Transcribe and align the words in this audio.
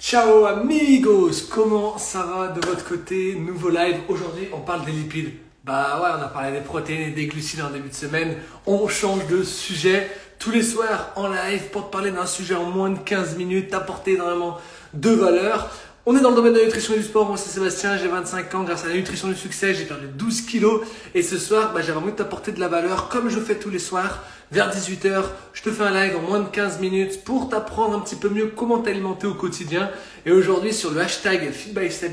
Ciao 0.00 0.44
amigos, 0.44 1.48
comment 1.50 1.98
ça 1.98 2.22
va 2.22 2.48
de 2.48 2.64
votre 2.64 2.84
côté? 2.84 3.34
Nouveau 3.34 3.68
live, 3.68 3.96
aujourd'hui 4.08 4.48
on 4.52 4.60
parle 4.60 4.84
des 4.84 4.92
lipides. 4.92 5.32
Bah 5.64 6.00
ouais, 6.00 6.08
on 6.16 6.22
a 6.22 6.28
parlé 6.28 6.52
des 6.52 6.64
protéines 6.64 7.08
et 7.08 7.10
des 7.10 7.26
glucides 7.26 7.62
en 7.62 7.70
début 7.70 7.88
de 7.88 7.94
semaine, 7.94 8.36
on 8.64 8.86
change 8.86 9.26
de 9.26 9.42
sujet. 9.42 10.08
Tous 10.38 10.52
les 10.52 10.62
soirs 10.62 11.10
en 11.16 11.26
live 11.26 11.70
pour 11.72 11.88
te 11.88 11.92
parler 11.92 12.12
d'un 12.12 12.26
sujet 12.26 12.54
en 12.54 12.70
moins 12.70 12.90
de 12.90 12.98
15 12.98 13.36
minutes, 13.36 13.70
t'apporter 13.70 14.14
énormément 14.14 14.58
de 14.94 15.10
valeur. 15.10 15.68
On 16.10 16.16
est 16.16 16.22
dans 16.22 16.30
le 16.30 16.36
domaine 16.36 16.54
de 16.54 16.58
la 16.60 16.64
nutrition 16.64 16.94
et 16.94 16.96
du 16.96 17.02
sport. 17.02 17.26
Moi, 17.26 17.36
c'est 17.36 17.50
Sébastien, 17.50 17.98
j'ai 17.98 18.08
25 18.08 18.54
ans. 18.54 18.62
Grâce 18.62 18.82
à 18.86 18.88
la 18.88 18.94
nutrition 18.94 19.28
du 19.28 19.34
succès, 19.34 19.74
j'ai 19.74 19.84
perdu 19.84 20.06
12 20.06 20.40
kilos. 20.40 20.80
Et 21.14 21.22
ce 21.22 21.36
soir, 21.36 21.74
bah, 21.74 21.82
j'avais 21.82 21.98
envie 21.98 22.12
de 22.12 22.16
t'apporter 22.16 22.50
de 22.50 22.60
la 22.60 22.68
valeur 22.68 23.10
comme 23.10 23.28
je 23.28 23.38
fais 23.38 23.56
tous 23.56 23.68
les 23.68 23.78
soirs. 23.78 24.24
Vers 24.50 24.74
18h, 24.74 25.24
je 25.52 25.62
te 25.62 25.70
fais 25.70 25.82
un 25.82 25.90
live 25.90 26.16
en 26.16 26.22
moins 26.22 26.40
de 26.40 26.48
15 26.48 26.80
minutes 26.80 27.24
pour 27.24 27.50
t'apprendre 27.50 27.94
un 27.94 28.00
petit 28.00 28.16
peu 28.16 28.30
mieux 28.30 28.46
comment 28.46 28.78
t'alimenter 28.78 29.26
au 29.26 29.34
quotidien. 29.34 29.90
Et 30.24 30.32
aujourd'hui, 30.32 30.72
sur 30.72 30.92
le 30.92 31.02
hashtag 31.02 31.52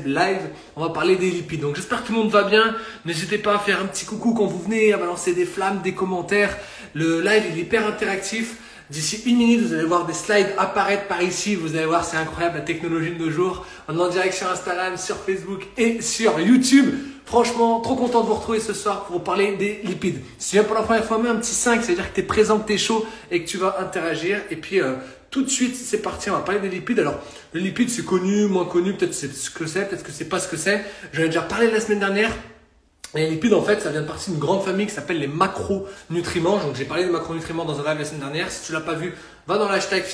Live, 0.04 0.42
on 0.76 0.82
va 0.82 0.90
parler 0.90 1.16
des 1.16 1.30
lipides. 1.30 1.62
Donc, 1.62 1.76
j'espère 1.76 2.02
que 2.02 2.08
tout 2.08 2.12
le 2.12 2.18
monde 2.18 2.30
va 2.30 2.42
bien. 2.42 2.76
N'hésitez 3.06 3.38
pas 3.38 3.54
à 3.54 3.58
faire 3.58 3.80
un 3.80 3.86
petit 3.86 4.04
coucou 4.04 4.34
quand 4.34 4.44
vous 4.44 4.60
venez, 4.60 4.92
à 4.92 4.98
balancer 4.98 5.32
des 5.32 5.46
flammes, 5.46 5.80
des 5.80 5.94
commentaires. 5.94 6.54
Le 6.92 7.22
live, 7.22 7.44
il 7.50 7.58
est 7.58 7.62
hyper 7.62 7.86
interactif. 7.86 8.56
D'ici 8.88 9.22
une 9.26 9.38
minute, 9.38 9.62
vous 9.62 9.74
allez 9.74 9.84
voir 9.84 10.06
des 10.06 10.12
slides 10.12 10.46
apparaître 10.56 11.08
par 11.08 11.20
ici. 11.20 11.56
Vous 11.56 11.74
allez 11.74 11.86
voir, 11.86 12.04
c'est 12.04 12.16
incroyable 12.16 12.58
la 12.58 12.62
technologie 12.62 13.10
de 13.10 13.18
nos 13.18 13.30
jours. 13.30 13.66
On 13.88 13.98
est 13.98 14.00
en 14.00 14.08
direct 14.08 14.34
sur 14.34 14.48
Instagram, 14.48 14.96
sur 14.96 15.16
Facebook 15.16 15.66
et 15.76 16.00
sur 16.00 16.38
YouTube. 16.38 16.94
Franchement, 17.24 17.80
trop 17.80 17.96
content 17.96 18.20
de 18.20 18.28
vous 18.28 18.34
retrouver 18.34 18.60
ce 18.60 18.72
soir 18.72 19.04
pour 19.04 19.16
vous 19.16 19.22
parler 19.24 19.56
des 19.56 19.80
lipides. 19.82 20.20
Si 20.38 20.50
tu 20.50 20.56
viens 20.56 20.62
pour 20.62 20.76
la 20.76 20.82
première 20.82 21.04
fois, 21.04 21.18
mets 21.18 21.28
un 21.28 21.34
petit 21.34 21.52
5, 21.52 21.82
c'est-à-dire 21.82 22.10
que 22.10 22.14
tu 22.14 22.20
es 22.20 22.24
présent, 22.24 22.60
que 22.60 22.68
tu 22.68 22.74
es 22.74 22.78
chaud 22.78 23.04
et 23.32 23.42
que 23.42 23.48
tu 23.48 23.56
vas 23.56 23.76
interagir. 23.80 24.40
Et 24.52 24.56
puis, 24.56 24.80
euh, 24.80 24.94
tout 25.30 25.42
de 25.42 25.50
suite, 25.50 25.74
c'est 25.74 26.00
parti, 26.00 26.30
on 26.30 26.34
va 26.34 26.40
parler 26.40 26.60
des 26.60 26.68
lipides. 26.68 27.00
Alors, 27.00 27.18
les 27.54 27.60
lipides, 27.60 27.90
c'est 27.90 28.04
connu, 28.04 28.46
moins 28.46 28.66
connu, 28.66 28.94
peut-être 28.94 29.14
c'est 29.14 29.34
ce 29.34 29.50
que 29.50 29.66
c'est, 29.66 29.88
peut-être 29.88 30.04
que 30.04 30.12
c'est 30.12 30.28
pas 30.28 30.38
ce 30.38 30.46
que 30.46 30.56
c'est. 30.56 30.84
J'en 31.12 31.22
ai 31.22 31.26
déjà 31.26 31.42
parlé 31.42 31.68
la 31.68 31.80
semaine 31.80 31.98
dernière. 31.98 32.30
Les 33.16 33.30
lipides, 33.30 33.54
en 33.54 33.62
fait, 33.62 33.80
ça 33.80 33.90
vient 33.90 34.02
de 34.02 34.06
partie 34.06 34.30
d'une 34.30 34.38
grande 34.38 34.62
famille 34.62 34.86
qui 34.86 34.94
s'appelle 34.94 35.18
les 35.18 35.26
macronutriments. 35.26 36.58
Donc, 36.58 36.76
j'ai 36.76 36.84
parlé 36.84 37.04
des 37.04 37.10
macronutriments 37.10 37.64
dans 37.64 37.80
un 37.80 37.84
live 37.84 37.98
la 37.98 38.04
semaine 38.04 38.20
dernière. 38.20 38.50
Si 38.50 38.66
tu 38.66 38.72
l'as 38.72 38.80
pas 38.80 38.94
vu, 38.94 39.14
va 39.46 39.58
dans 39.58 39.68
l'hashtag 39.68 40.04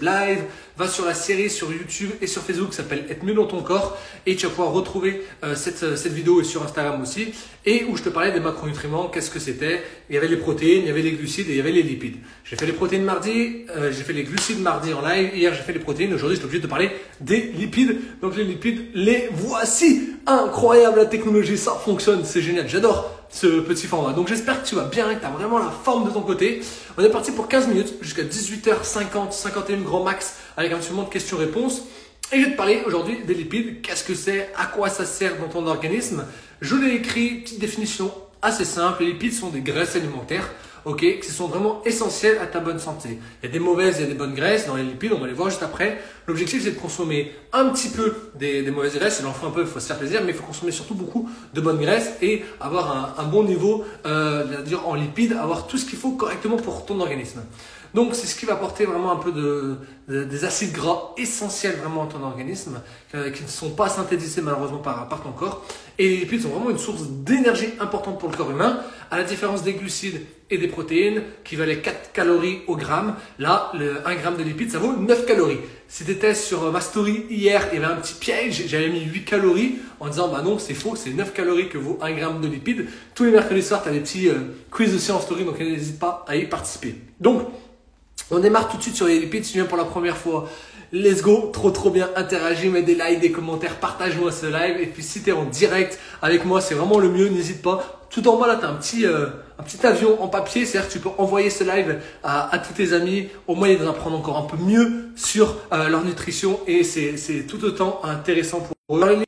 Live, 0.00 0.44
va 0.76 0.88
sur 0.88 1.04
la 1.04 1.14
série 1.14 1.50
sur 1.50 1.72
YouTube 1.72 2.10
et 2.20 2.26
sur 2.26 2.42
Facebook 2.42 2.70
qui 2.70 2.76
s'appelle 2.76 3.04
Être 3.10 3.24
mieux 3.24 3.34
dans 3.34 3.46
ton 3.46 3.62
corps 3.62 3.98
et 4.26 4.36
tu 4.36 4.46
vas 4.46 4.50
pouvoir 4.50 4.72
retrouver 4.72 5.22
euh, 5.42 5.54
cette, 5.54 5.82
euh, 5.82 5.96
cette 5.96 6.12
vidéo 6.12 6.42
sur 6.44 6.62
Instagram 6.62 7.02
aussi 7.02 7.32
et 7.64 7.84
où 7.84 7.96
je 7.96 8.02
te 8.04 8.08
parlais 8.08 8.30
des 8.30 8.40
macronutriments, 8.40 9.08
qu'est-ce 9.08 9.30
que 9.30 9.40
c'était? 9.40 9.82
Il 10.08 10.14
y 10.14 10.18
avait 10.18 10.28
les 10.28 10.36
protéines, 10.36 10.82
il 10.82 10.86
y 10.86 10.90
avait 10.90 11.02
les 11.02 11.12
glucides 11.12 11.48
et 11.48 11.52
il 11.52 11.56
y 11.56 11.60
avait 11.60 11.72
les 11.72 11.82
lipides. 11.82 12.16
J'ai 12.44 12.54
fait 12.54 12.66
les 12.66 12.72
protéines 12.72 13.02
mardi, 13.02 13.64
euh, 13.70 13.90
j'ai 13.90 14.04
fait 14.04 14.12
les 14.12 14.22
glucides 14.22 14.60
mardi 14.60 14.92
en 14.92 15.00
live, 15.00 15.30
hier 15.34 15.52
j'ai 15.52 15.62
fait 15.62 15.72
les 15.72 15.80
protéines, 15.80 16.14
aujourd'hui 16.14 16.36
je 16.36 16.40
suis 16.40 16.46
obligé 16.46 16.60
de 16.60 16.66
te 16.66 16.70
parler 16.70 16.90
des 17.20 17.40
lipides. 17.40 17.96
Donc 18.22 18.36
les 18.36 18.44
lipides, 18.44 18.86
les 18.94 19.28
voici 19.32 20.15
Incroyable 20.28 20.98
la 20.98 21.06
technologie, 21.06 21.56
ça 21.56 21.72
fonctionne, 21.72 22.24
c'est 22.24 22.42
génial, 22.42 22.68
j'adore 22.68 23.12
ce 23.28 23.60
petit 23.60 23.86
format. 23.86 24.12
Donc 24.12 24.26
j'espère 24.26 24.60
que 24.60 24.66
tu 24.66 24.74
vas 24.74 24.84
bien, 24.84 25.14
que 25.14 25.20
tu 25.20 25.26
as 25.26 25.30
vraiment 25.30 25.58
la 25.58 25.70
forme 25.70 26.04
de 26.04 26.10
ton 26.10 26.22
côté. 26.22 26.62
On 26.98 27.04
est 27.04 27.10
parti 27.10 27.30
pour 27.30 27.46
15 27.46 27.68
minutes 27.68 27.94
jusqu'à 28.00 28.24
18h50, 28.24 29.30
51 29.30 29.82
grand 29.82 30.02
max 30.02 30.36
avec 30.56 30.72
un 30.72 30.78
petit 30.78 30.90
de 30.90 31.08
questions-réponses. 31.08 31.82
Et 32.32 32.40
je 32.40 32.46
vais 32.46 32.52
te 32.52 32.56
parler 32.56 32.82
aujourd'hui 32.86 33.18
des 33.24 33.34
lipides. 33.34 33.82
Qu'est-ce 33.82 34.02
que 34.02 34.14
c'est? 34.16 34.50
À 34.56 34.66
quoi 34.66 34.88
ça 34.88 35.06
sert 35.06 35.38
dans 35.38 35.48
ton 35.48 35.64
organisme? 35.68 36.24
Je 36.60 36.74
l'ai 36.74 36.94
écrit, 36.96 37.42
petite 37.42 37.60
définition 37.60 38.10
assez 38.46 38.64
simple. 38.64 39.02
Les 39.02 39.12
lipides 39.12 39.34
sont 39.34 39.50
des 39.50 39.60
graisses 39.60 39.96
alimentaires 39.96 40.48
ok, 40.86 41.18
qui 41.20 41.30
sont 41.30 41.48
vraiment 41.48 41.82
essentiels 41.84 42.38
à 42.38 42.46
ta 42.46 42.60
bonne 42.60 42.78
santé. 42.78 43.18
Il 43.42 43.46
y 43.46 43.48
a 43.48 43.52
des 43.52 43.58
mauvaises, 43.58 43.96
il 43.98 44.02
y 44.02 44.04
a 44.04 44.08
des 44.08 44.14
bonnes 44.14 44.34
graisses 44.34 44.68
dans 44.68 44.76
les 44.76 44.84
lipides, 44.84 45.12
on 45.12 45.18
va 45.18 45.26
les 45.26 45.32
voir 45.32 45.50
juste 45.50 45.64
après. 45.64 45.98
L'objectif, 46.28 46.62
c'est 46.62 46.70
de 46.70 46.78
consommer 46.78 47.32
un 47.52 47.68
petit 47.70 47.88
peu 47.88 48.14
des, 48.36 48.62
mauvaises 48.70 48.94
graisses, 48.94 49.18
il 49.20 49.26
en 49.26 49.32
faut 49.32 49.48
un 49.48 49.50
peu, 49.50 49.62
il 49.62 49.66
faut 49.66 49.80
se 49.80 49.86
faire 49.88 49.98
plaisir, 49.98 50.22
mais 50.24 50.30
il 50.30 50.36
faut 50.36 50.44
consommer 50.44 50.70
surtout 50.70 50.94
beaucoup 50.94 51.28
de 51.52 51.60
bonnes 51.60 51.80
graisses 51.80 52.12
et 52.22 52.44
avoir 52.60 53.18
un, 53.18 53.24
bon 53.24 53.42
niveau 53.42 53.84
euh, 54.06 54.44
en 54.84 54.94
lipides, 54.94 55.32
avoir 55.32 55.66
tout 55.66 55.76
ce 55.76 55.84
qu'il 55.84 55.98
faut 55.98 56.12
correctement 56.12 56.56
pour 56.56 56.86
ton 56.86 57.00
organisme. 57.00 57.42
Donc 57.94 58.14
c'est 58.14 58.26
ce 58.26 58.34
qui 58.34 58.46
va 58.46 58.54
apporter 58.54 58.84
vraiment 58.84 59.12
un 59.12 59.16
peu 59.16 59.32
de, 59.32 59.76
des 60.24 60.44
acides 60.44 60.72
gras 60.72 61.12
essentiels 61.16 61.76
vraiment 61.76 62.04
à 62.04 62.06
ton 62.06 62.22
organisme, 62.22 62.80
euh, 63.14 63.30
qui 63.30 63.42
ne 63.42 63.48
sont 63.48 63.70
pas 63.70 63.88
synthétisés 63.88 64.42
malheureusement 64.42 64.78
par, 64.78 65.08
par 65.08 65.22
ton 65.22 65.32
corps. 65.32 65.64
Et 65.98 66.08
les 66.08 66.16
lipides 66.18 66.42
sont 66.42 66.50
vraiment 66.50 66.70
une 66.70 66.78
source 66.78 67.02
d'énergie 67.08 67.70
importante 67.80 68.18
pour 68.20 68.30
le 68.30 68.36
corps 68.36 68.50
humain, 68.50 68.80
à 69.10 69.16
la 69.16 69.24
différence 69.24 69.62
des 69.62 69.72
glucides 69.72 70.20
et 70.50 70.58
des 70.58 70.68
protéines 70.68 71.22
qui 71.42 71.56
valaient 71.56 71.80
4 71.80 72.12
calories 72.12 72.60
au 72.66 72.76
gramme. 72.76 73.14
Là, 73.38 73.72
le 73.74 74.06
1 74.06 74.14
gramme 74.16 74.36
de 74.36 74.42
lipides, 74.42 74.70
ça 74.70 74.78
vaut 74.78 74.92
9 74.92 75.26
calories. 75.26 75.58
Si 75.88 76.04
tu 76.04 76.10
étais 76.10 76.34
sur 76.34 76.70
ma 76.70 76.80
story 76.80 77.24
hier, 77.30 77.68
il 77.72 77.80
y 77.80 77.84
avait 77.84 77.92
un 77.92 77.96
petit 77.96 78.14
piège, 78.14 78.64
j'avais 78.66 78.88
mis 78.88 79.00
8 79.04 79.24
calories 79.24 79.76
en 79.98 80.08
disant 80.08 80.28
bah 80.28 80.42
non, 80.42 80.58
c'est 80.58 80.74
faux, 80.74 80.96
c'est 80.96 81.10
9 81.10 81.32
calories 81.32 81.68
que 81.68 81.78
vaut 81.78 81.98
1 82.00 82.12
gramme 82.12 82.40
de 82.40 82.48
lipides. 82.48 82.86
Tous 83.14 83.24
les 83.24 83.30
mercredis 83.30 83.62
soirs, 83.62 83.82
tu 83.82 83.88
as 83.88 83.92
des 83.92 84.00
petits 84.00 84.28
euh, 84.28 84.54
quiz 84.70 84.94
aussi 84.94 85.10
en 85.10 85.20
story, 85.20 85.44
donc 85.44 85.58
n'hésite 85.58 85.98
pas 85.98 86.24
à 86.28 86.36
y 86.36 86.46
participer. 86.46 86.96
Donc, 87.20 87.48
on 88.30 88.38
démarre 88.38 88.68
tout 88.68 88.76
de 88.76 88.82
suite 88.82 88.96
sur 88.96 89.06
les 89.06 89.18
lipides. 89.20 89.44
Si 89.44 89.52
tu 89.52 89.58
viens 89.58 89.66
pour 89.66 89.78
la 89.78 89.84
première 89.84 90.16
fois, 90.16 90.48
let's 90.92 91.22
go. 91.22 91.50
Trop, 91.52 91.70
trop 91.70 91.90
bien. 91.90 92.10
Interagis, 92.16 92.68
mets 92.68 92.82
des 92.82 92.94
likes, 92.94 93.20
des 93.20 93.32
commentaires, 93.32 93.76
partage-moi 93.76 94.32
ce 94.32 94.46
live. 94.46 94.80
Et 94.80 94.86
puis, 94.86 95.02
si 95.02 95.22
tu 95.22 95.32
en 95.32 95.44
direct 95.44 95.98
avec 96.22 96.44
moi, 96.44 96.60
c'est 96.60 96.74
vraiment 96.74 96.98
le 96.98 97.08
mieux. 97.08 97.28
N'hésite 97.28 97.62
pas. 97.62 98.06
Tout 98.10 98.26
en 98.28 98.36
bas, 98.36 98.46
là, 98.46 98.56
tu 98.56 98.64
as 98.64 98.68
un 98.68 98.74
petit, 98.74 99.06
euh, 99.06 99.26
un 99.58 99.62
petit 99.62 99.84
avion 99.86 100.22
en 100.22 100.28
papier. 100.28 100.64
C'est-à-dire 100.64 100.88
que 100.88 100.92
tu 100.92 101.00
peux 101.00 101.10
envoyer 101.18 101.50
ce 101.50 101.64
live 101.64 102.00
à, 102.22 102.54
à 102.54 102.58
tous 102.58 102.72
tes 102.72 102.92
amis 102.92 103.28
au 103.46 103.54
moyen 103.54 103.76
d'en 103.76 103.90
apprendre 103.90 104.16
encore 104.16 104.38
un 104.38 104.42
peu 104.46 104.56
mieux 104.56 105.10
sur 105.16 105.56
euh, 105.72 105.88
leur 105.88 106.04
nutrition. 106.04 106.60
Et 106.66 106.82
c'est 106.84 107.46
tout 107.48 107.64
autant 107.64 108.00
intéressant 108.04 108.60
pour 108.60 108.96
eux. 108.96 109.22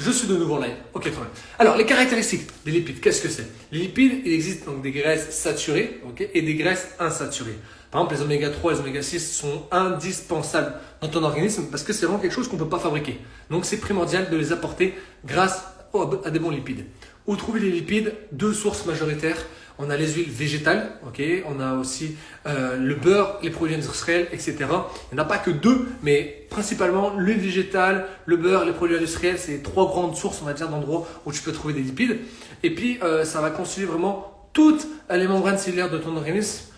Je 0.00 0.12
suis 0.12 0.28
de 0.28 0.36
nouveau 0.36 0.54
en 0.54 0.60
live. 0.60 0.76
Ok, 0.94 1.02
très 1.02 1.10
bien. 1.10 1.26
Alors, 1.58 1.76
les 1.76 1.84
caractéristiques 1.84 2.46
des 2.64 2.70
lipides, 2.70 3.00
qu'est-ce 3.00 3.20
que 3.20 3.28
c'est? 3.28 3.48
Les 3.72 3.80
lipides, 3.80 4.22
il 4.24 4.32
existe 4.32 4.64
donc 4.64 4.80
des 4.80 4.92
graisses 4.92 5.30
saturées 5.30 6.00
et 6.32 6.40
des 6.40 6.54
graisses 6.54 6.86
insaturées. 7.00 7.58
Par 7.90 8.02
exemple, 8.02 8.14
les 8.14 8.22
oméga 8.22 8.50
3 8.50 8.70
et 8.70 8.74
les 8.76 8.80
oméga 8.80 9.02
6 9.02 9.32
sont 9.32 9.64
indispensables 9.72 10.74
dans 11.00 11.08
ton 11.08 11.24
organisme 11.24 11.64
parce 11.68 11.82
que 11.82 11.92
c'est 11.92 12.06
vraiment 12.06 12.20
quelque 12.20 12.34
chose 12.34 12.46
qu'on 12.46 12.56
ne 12.56 12.62
peut 12.62 12.68
pas 12.68 12.78
fabriquer. 12.78 13.18
Donc, 13.50 13.64
c'est 13.64 13.78
primordial 13.78 14.30
de 14.30 14.36
les 14.36 14.52
apporter 14.52 14.94
grâce 15.26 15.64
à 16.24 16.30
des 16.30 16.38
bons 16.38 16.50
lipides. 16.50 16.84
Où 17.26 17.34
trouver 17.34 17.58
les 17.58 17.72
lipides? 17.72 18.14
Deux 18.30 18.54
sources 18.54 18.86
majoritaires. 18.86 19.44
On 19.78 19.90
a 19.90 19.96
les 19.96 20.12
huiles 20.12 20.30
végétales, 20.30 20.90
ok. 21.06 21.22
On 21.46 21.60
a 21.60 21.74
aussi 21.74 22.16
euh, 22.46 22.76
le 22.76 22.94
beurre, 22.94 23.38
les 23.42 23.50
produits 23.50 23.76
industriels, 23.76 24.26
etc. 24.32 24.56
Il 24.60 25.14
n'y 25.14 25.20
en 25.20 25.22
a 25.22 25.24
pas 25.24 25.38
que 25.38 25.50
deux, 25.50 25.88
mais 26.02 26.46
principalement 26.50 27.14
l'huile 27.16 27.38
végétale, 27.38 28.06
le 28.26 28.36
beurre, 28.36 28.64
les 28.64 28.72
produits 28.72 28.96
industriels, 28.96 29.38
c'est 29.38 29.62
trois 29.62 29.86
grandes 29.86 30.16
sources, 30.16 30.40
on 30.42 30.46
va 30.46 30.52
dire, 30.52 30.68
d'endroits 30.68 31.06
où 31.26 31.32
tu 31.32 31.42
peux 31.42 31.52
trouver 31.52 31.74
des 31.74 31.82
lipides. 31.82 32.18
Et 32.62 32.74
puis, 32.74 32.98
euh, 33.02 33.24
ça 33.24 33.40
va 33.40 33.50
constituer 33.50 33.86
vraiment 33.86 34.48
toutes 34.52 34.86
les 35.10 35.28
membranes 35.28 35.58
cellulaires 35.58 35.90
de 35.90 35.98
ton 35.98 36.16
organisme 36.16 36.68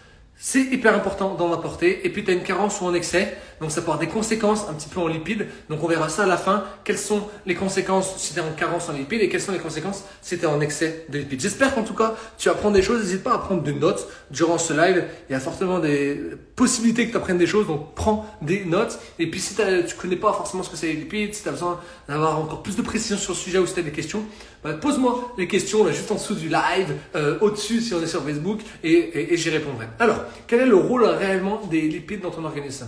c'est 0.42 0.62
hyper 0.62 0.94
important 0.94 1.34
d'en 1.34 1.52
apporter. 1.52 2.06
Et 2.06 2.08
puis, 2.08 2.24
tu 2.24 2.30
as 2.30 2.34
une 2.34 2.42
carence 2.42 2.80
ou 2.80 2.86
un 2.86 2.94
excès. 2.94 3.36
Donc, 3.60 3.70
ça 3.70 3.80
peut 3.80 3.86
avoir 3.86 3.98
des 3.98 4.08
conséquences 4.08 4.66
un 4.68 4.74
petit 4.74 4.88
peu 4.88 5.00
en 5.00 5.06
lipides. 5.06 5.46
Donc, 5.68 5.82
on 5.82 5.88
verra 5.88 6.08
ça 6.08 6.24
à 6.24 6.26
la 6.26 6.36
fin. 6.36 6.64
Quelles 6.84 6.98
sont 6.98 7.22
les 7.46 7.54
conséquences 7.54 8.16
si 8.16 8.32
tu 8.32 8.40
es 8.40 8.42
en 8.42 8.52
carence 8.56 8.88
en 8.88 8.92
lipides 8.92 9.20
et 9.20 9.28
quelles 9.28 9.40
sont 9.40 9.52
les 9.52 9.58
conséquences 9.58 10.04
si 10.22 10.38
tu 10.38 10.44
es 10.44 10.46
en 10.46 10.60
excès 10.60 11.06
de 11.08 11.18
lipides. 11.18 11.40
J'espère 11.40 11.74
qu'en 11.74 11.82
tout 11.82 11.94
cas, 11.94 12.14
tu 12.38 12.48
apprends 12.48 12.70
des 12.70 12.82
choses. 12.82 13.00
N'hésite 13.00 13.22
pas 13.22 13.34
à 13.34 13.38
prendre 13.38 13.62
des 13.62 13.74
notes 13.74 14.08
durant 14.30 14.58
ce 14.58 14.72
live. 14.72 15.04
Il 15.28 15.32
y 15.32 15.36
a 15.36 15.40
fortement 15.40 15.78
des 15.78 16.20
possibilités 16.56 17.06
que 17.06 17.12
tu 17.12 17.16
apprennes 17.16 17.38
des 17.38 17.46
choses. 17.46 17.66
Donc, 17.66 17.94
prends 17.94 18.26
des 18.42 18.64
notes. 18.64 18.98
Et 19.18 19.30
puis, 19.30 19.40
si 19.40 19.54
tu 19.54 19.94
connais 19.96 20.16
pas 20.16 20.32
forcément 20.32 20.62
ce 20.62 20.70
que 20.70 20.76
c'est 20.76 20.88
les 20.88 20.94
lipides, 20.94 21.34
si 21.34 21.42
tu 21.42 21.48
as 21.48 21.52
besoin 21.52 21.80
d'avoir 22.08 22.38
encore 22.38 22.62
plus 22.62 22.76
de 22.76 22.82
précision 22.82 23.16
sur 23.16 23.32
le 23.32 23.38
sujet 23.38 23.58
ou 23.58 23.66
si 23.66 23.74
tu 23.74 23.80
as 23.80 23.82
des 23.82 23.92
questions, 23.92 24.24
bah, 24.62 24.74
pose-moi 24.74 25.32
les 25.38 25.48
questions 25.48 25.86
juste 25.90 26.10
en 26.10 26.16
dessous 26.16 26.34
du 26.34 26.48
live, 26.48 26.94
euh, 27.16 27.38
au-dessus 27.40 27.80
si 27.80 27.94
on 27.94 28.02
est 28.02 28.06
sur 28.06 28.22
Facebook 28.22 28.60
et, 28.84 29.34
j'y 29.36 29.48
répondrai. 29.48 29.86
Alors, 29.98 30.24
quel 30.46 30.60
est 30.60 30.66
le 30.66 30.76
rôle 30.76 31.04
réellement 31.04 31.62
des 31.70 31.82
lipides 31.82 32.20
dans 32.20 32.30
ton 32.30 32.44
organisme? 32.44 32.86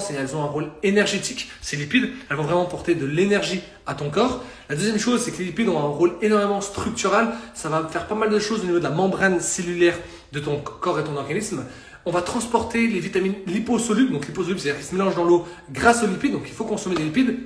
C'est 0.00 0.14
elles 0.14 0.34
ont 0.36 0.42
un 0.42 0.46
rôle 0.46 0.68
énergétique. 0.82 1.50
Ces 1.60 1.76
lipides, 1.76 2.10
elles 2.28 2.36
vont 2.36 2.44
vraiment 2.44 2.64
porter 2.64 2.94
de 2.94 3.06
l'énergie 3.06 3.60
à 3.86 3.94
ton 3.94 4.10
corps. 4.10 4.44
La 4.68 4.76
deuxième 4.76 4.98
chose, 4.98 5.22
c'est 5.22 5.30
que 5.32 5.38
les 5.38 5.46
lipides 5.46 5.68
ont 5.68 5.78
un 5.78 5.88
rôle 5.88 6.14
énormément 6.22 6.60
structural. 6.60 7.34
Ça 7.54 7.68
va 7.68 7.88
faire 7.90 8.06
pas 8.06 8.14
mal 8.14 8.30
de 8.30 8.38
choses 8.38 8.60
au 8.60 8.64
niveau 8.64 8.78
de 8.78 8.84
la 8.84 8.90
membrane 8.90 9.40
cellulaire 9.40 9.98
de 10.32 10.40
ton 10.40 10.58
corps 10.58 10.98
et 11.00 11.04
ton 11.04 11.16
organisme. 11.16 11.64
On 12.04 12.10
va 12.10 12.22
transporter 12.22 12.86
les 12.86 13.00
vitamines 13.00 13.34
liposolubles. 13.46 14.12
Donc 14.12 14.26
liposolubles, 14.26 14.60
c'est-à-dire 14.60 14.80
qu'ils 14.80 14.90
se 14.90 14.94
mélangent 14.94 15.16
dans 15.16 15.24
l'eau 15.24 15.46
grâce 15.70 16.02
aux 16.02 16.06
lipides. 16.06 16.32
Donc 16.32 16.44
il 16.46 16.54
faut 16.54 16.64
consommer 16.64 16.96
des 16.96 17.04
lipides. 17.04 17.38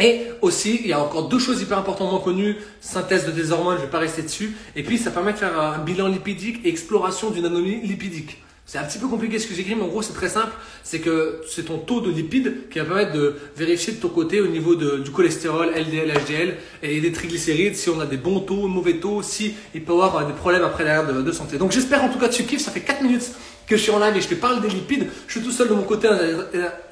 Et 0.00 0.22
aussi, 0.42 0.80
il 0.82 0.88
y 0.88 0.92
a 0.92 1.00
encore 1.00 1.28
deux 1.28 1.38
choses 1.38 1.60
hyper 1.62 1.78
importantes 1.78 2.22
connues, 2.24 2.56
synthèse 2.80 3.26
de 3.26 3.30
des 3.30 3.52
hormones, 3.52 3.76
je 3.76 3.82
vais 3.82 3.90
pas 3.90 3.98
rester 3.98 4.22
dessus. 4.22 4.56
Et 4.74 4.82
puis, 4.82 4.98
ça 4.98 5.10
permet 5.10 5.32
de 5.32 5.38
faire 5.38 5.60
un 5.60 5.78
bilan 5.78 6.08
lipidique 6.08 6.64
et 6.64 6.68
exploration 6.68 7.30
d'une 7.30 7.44
anomalie 7.44 7.80
lipidique. 7.82 8.38
C'est 8.66 8.78
un 8.78 8.84
petit 8.84 8.98
peu 8.98 9.08
compliqué 9.08 9.38
ce 9.38 9.46
que 9.46 9.54
j'écris, 9.54 9.74
mais 9.74 9.82
en 9.82 9.88
gros, 9.88 10.00
c'est 10.00 10.14
très 10.14 10.30
simple. 10.30 10.52
C'est 10.82 11.00
que 11.00 11.42
c'est 11.48 11.64
ton 11.64 11.78
taux 11.78 12.00
de 12.00 12.10
lipides 12.10 12.68
qui 12.70 12.78
va 12.78 12.86
permettre 12.86 13.12
de 13.12 13.36
vérifier 13.56 13.92
de 13.92 14.00
ton 14.00 14.08
côté 14.08 14.40
au 14.40 14.46
niveau 14.46 14.74
du 14.74 15.10
cholestérol, 15.10 15.68
LDL, 15.68 16.10
HDL 16.10 16.56
et 16.82 17.00
des 17.00 17.12
triglycérides, 17.12 17.76
si 17.76 17.90
on 17.90 18.00
a 18.00 18.06
des 18.06 18.16
bons 18.16 18.40
taux, 18.40 18.66
mauvais 18.66 18.94
taux, 18.94 19.22
si 19.22 19.54
il 19.74 19.84
peut 19.84 19.92
y 19.92 19.94
avoir 19.94 20.26
des 20.26 20.32
problèmes 20.32 20.64
après 20.64 20.84
derrière 20.84 21.06
de, 21.06 21.20
de 21.20 21.32
santé. 21.32 21.58
Donc, 21.58 21.72
j'espère 21.72 22.02
en 22.02 22.08
tout 22.08 22.18
cas 22.18 22.28
que 22.28 22.34
tu 22.34 22.44
kiffes. 22.44 22.62
Ça 22.62 22.70
fait 22.70 22.80
4 22.80 23.02
minutes 23.02 23.32
que 23.66 23.76
je 23.76 23.82
suis 23.82 23.92
en 23.92 23.98
live 23.98 24.16
et 24.16 24.20
je 24.20 24.28
te 24.28 24.34
parle 24.34 24.60
des 24.60 24.68
lipides, 24.68 25.08
je 25.26 25.32
suis 25.38 25.42
tout 25.42 25.52
seul 25.52 25.68
de 25.68 25.74
mon 25.74 25.84
côté. 25.84 26.08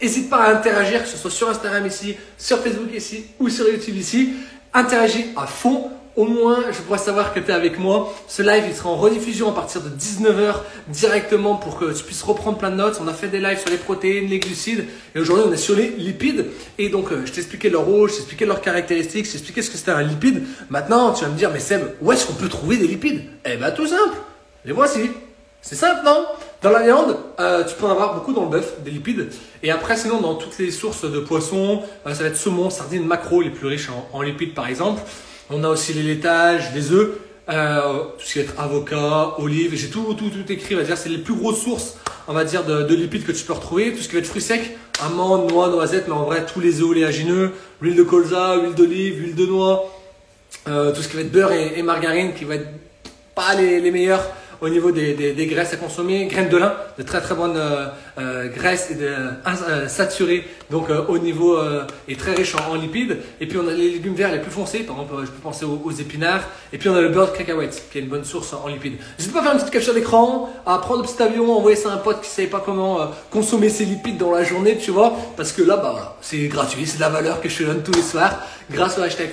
N'hésite 0.01 0.31
pas 0.31 0.45
à 0.45 0.55
interagir, 0.55 1.03
que 1.03 1.09
ce 1.09 1.17
soit 1.17 1.31
sur 1.31 1.49
Instagram 1.49 1.87
ici, 1.87 2.17
sur 2.39 2.59
Facebook 2.59 2.89
ici 2.95 3.25
ou 3.39 3.49
sur 3.49 3.69
YouTube 3.69 3.97
ici. 3.97 4.35
Interagis 4.75 5.27
à 5.37 5.47
fond 5.47 5.91
au 6.17 6.25
moins 6.27 6.59
je 6.71 6.79
pourrais 6.81 6.99
savoir 6.99 7.33
que 7.33 7.41
tu 7.41 7.51
es 7.51 7.55
avec 7.55 7.79
moi. 7.79 8.13
Ce 8.29 8.43
live, 8.43 8.65
il 8.69 8.75
sera 8.75 8.91
en 8.91 8.97
rediffusion 8.97 9.49
à 9.49 9.53
partir 9.53 9.81
de 9.81 9.89
19h 9.89 10.57
directement 10.89 11.57
pour 11.57 11.79
que 11.79 11.93
tu 11.93 12.05
puisses 12.05 12.23
reprendre 12.23 12.59
plein 12.59 12.71
de 12.71 12.77
notes. 12.77 12.99
On 13.03 13.09
a 13.09 13.15
fait 13.15 13.29
des 13.29 13.41
lives 13.41 13.61
sur 13.61 13.71
les 13.71 13.77
protéines, 13.77 14.29
les 14.29 14.39
glucides 14.39 14.85
et 15.15 15.21
aujourd'hui 15.21 15.47
on 15.49 15.53
est 15.53 15.57
sur 15.57 15.77
les 15.77 15.89
lipides. 15.89 16.47
Et 16.79 16.89
donc 16.89 17.13
euh, 17.13 17.23
je 17.25 17.33
t'ai 17.33 17.41
expliqué 17.41 17.71
leur 17.71 17.85
rôle, 17.85 18.09
je 18.09 18.15
t'ai 18.15 18.21
expliqué 18.21 18.47
leurs 18.47 18.61
caractéristiques, 18.61 19.27
je 19.27 19.33
t'ai 19.33 19.39
expliqué 19.39 19.63
ce 19.63 19.71
que 19.71 19.79
c'était 19.79 19.93
un 19.93 20.03
lipide. 20.03 20.43
Maintenant 20.71 21.13
tu 21.13 21.25
vas 21.25 21.31
me 21.31 21.37
dire, 21.37 21.51
mais 21.51 21.61
Seb, 21.61 21.83
où 22.01 22.13
est-ce 22.13 22.27
qu'on 22.27 22.35
peut 22.35 22.49
trouver 22.49 22.77
des 22.77 22.87
lipides? 22.87 23.23
Eh 23.45 23.57
ben 23.57 23.71
tout 23.71 23.87
simple, 23.87 24.17
les 24.65 24.73
voici. 24.73 25.11
C'est 25.65 25.77
simple, 25.77 26.01
non? 26.05 26.27
Dans 26.61 26.71
la 26.71 26.83
viande, 26.83 27.17
euh, 27.39 27.63
tu 27.63 27.77
peux 27.77 27.87
en 27.87 27.91
avoir 27.93 28.15
beaucoup 28.15 28.33
dans 28.33 28.43
le 28.43 28.51
bœuf, 28.51 28.83
des 28.83 28.91
lipides. 28.91 29.29
Et 29.63 29.71
après, 29.71 29.97
sinon, 29.97 30.21
dans 30.21 30.35
toutes 30.35 30.59
les 30.59 30.73
sources 30.73 31.09
de 31.09 31.21
poissons, 31.21 31.83
euh, 32.05 32.15
ça 32.15 32.25
va 32.25 32.31
être 32.31 32.37
saumon, 32.37 32.69
sardines, 32.69 33.07
maquereaux, 33.07 33.43
les 33.43 33.51
plus 33.51 33.69
riches 33.69 33.89
en 34.13 34.23
lipides 34.23 34.55
par 34.55 34.67
exemple. 34.67 35.01
On 35.53 35.65
a 35.65 35.69
aussi 35.69 35.93
les 35.93 36.03
laitages, 36.03 36.73
les 36.75 36.93
œufs, 36.93 37.11
euh, 37.49 38.05
tout 38.19 38.25
ce 38.25 38.33
qui 38.33 38.39
va 38.39 38.45
être 38.45 38.61
avocat, 38.61 39.35
olive. 39.39 39.75
J'ai 39.75 39.91
tout, 39.91 40.17
écrit. 40.49 40.77
On 40.77 40.97
c'est 40.97 41.09
les 41.09 41.19
plus 41.19 41.35
grosses 41.35 41.63
sources, 41.63 41.99
on 42.27 42.33
va 42.33 42.45
de, 42.45 42.95
lipides 42.95 43.25
que 43.25 43.33
tu 43.33 43.45
peux 43.45 43.53
retrouver. 43.53 43.93
Tout 43.93 44.03
ce 44.03 44.09
qui 44.09 44.15
va 44.15 44.21
être 44.21 44.27
fruits 44.27 44.41
secs, 44.41 44.77
amandes, 45.05 45.51
noix, 45.51 45.69
noisettes, 45.69 46.05
mais 46.09 46.15
en 46.15 46.25
vrai 46.25 46.47
tous 46.47 46.61
les 46.61 46.81
œufs 46.81 46.89
oléagineux, 46.89 47.53
l'huile 47.81 47.97
de 47.97 48.03
colza, 48.03 48.57
huile 48.57 48.75
d'olive, 48.75 49.21
huile 49.21 49.35
de 49.35 49.47
noix, 49.47 49.93
euh, 50.69 50.95
tout 50.95 51.03
ce 51.03 51.09
qui 51.09 51.17
va 51.17 51.23
être 51.23 51.33
beurre 51.33 51.53
et, 51.53 51.83
margarine, 51.83 52.33
qui 52.33 52.45
va 52.45 52.55
être 52.55 52.69
pas 53.35 53.55
les, 53.55 53.81
les 53.81 53.91
meilleurs 53.91 54.25
au 54.63 54.69
niveau 54.69 54.93
des, 54.93 55.15
des, 55.15 55.47
graisses 55.47 55.75
à 55.75 55.77
consommer, 55.77 56.27
graines 56.27 56.49
de 56.49 56.57
lin, 56.57 56.73
de 56.97 57.03
très 57.03 57.21
très 57.21 57.35
bonnes 57.35 57.57
euh, 57.57 57.89
euh 58.19 58.49
graisses 58.49 58.93
et 58.93 58.95
de, 58.95 59.09
euh, 59.09 59.89
saturées, 59.89 60.45
donc 60.71 60.89
euh, 60.89 61.05
au 61.09 61.19
niveau 61.19 61.59
et 62.07 62.15
très 62.15 62.33
riche 62.33 62.55
en, 62.55 62.77
lipides. 62.77 63.19
Et 63.41 63.47
puis 63.47 63.59
on 63.59 63.67
a 63.67 63.73
les 63.73 63.91
légumes 63.91 64.15
verts 64.15 64.31
les 64.31 64.39
plus 64.39 64.53
foncés, 64.53 64.81
par 64.81 65.01
exemple 65.01 65.23
je 65.23 65.31
peux 65.31 65.43
penser 65.43 65.65
aux, 65.65 65.91
épinards. 65.91 66.49
Et 66.73 66.79
puis 66.79 66.89
on 66.89 66.95
a 66.95 67.01
le 67.01 67.09
beurre 67.09 67.33
de 67.33 67.37
cacahuète, 67.37 67.89
qui 67.91 67.99
est 67.99 68.01
une 68.03 68.09
bonne 68.09 68.25
source 68.25 68.55
en, 68.55 68.69
lipides. 68.69 68.99
N'hésite 69.19 69.33
pas 69.33 69.41
à 69.41 69.43
faire 69.43 69.53
une 69.53 69.59
petite 69.59 69.73
capture 69.73 69.95
d'écran, 69.95 70.49
à 70.65 70.79
prendre 70.79 71.03
un 71.03 71.07
petit 71.07 71.21
avion, 71.21 71.53
envoyer 71.53 71.77
ça 71.77 71.91
à 71.91 71.95
un 71.95 71.99
pote 71.99 72.21
qui 72.21 72.29
ne 72.29 72.35
savait 72.35 72.49
pas 72.49 72.63
comment 72.65 73.11
consommer 73.33 73.69
ses 73.69 73.85
lipides 73.85 74.17
dans 74.17 74.31
la 74.31 74.45
journée, 74.45 74.79
tu 74.79 74.93
vois, 74.93 75.13
parce 75.37 75.51
que 75.51 75.63
là, 75.63 75.77
bah 75.77 75.91
voilà, 75.91 76.17
c'est 76.21 76.47
gratuit, 76.47 76.87
c'est 76.87 76.97
de 76.97 77.01
la 77.01 77.09
valeur 77.09 77.41
que 77.41 77.49
je 77.49 77.59
te 77.59 77.63
donne 77.65 77.83
tous 77.83 77.93
les 77.93 78.03
soirs 78.03 78.39
grâce 78.73 78.99
au 78.99 79.03
hashtag 79.03 79.31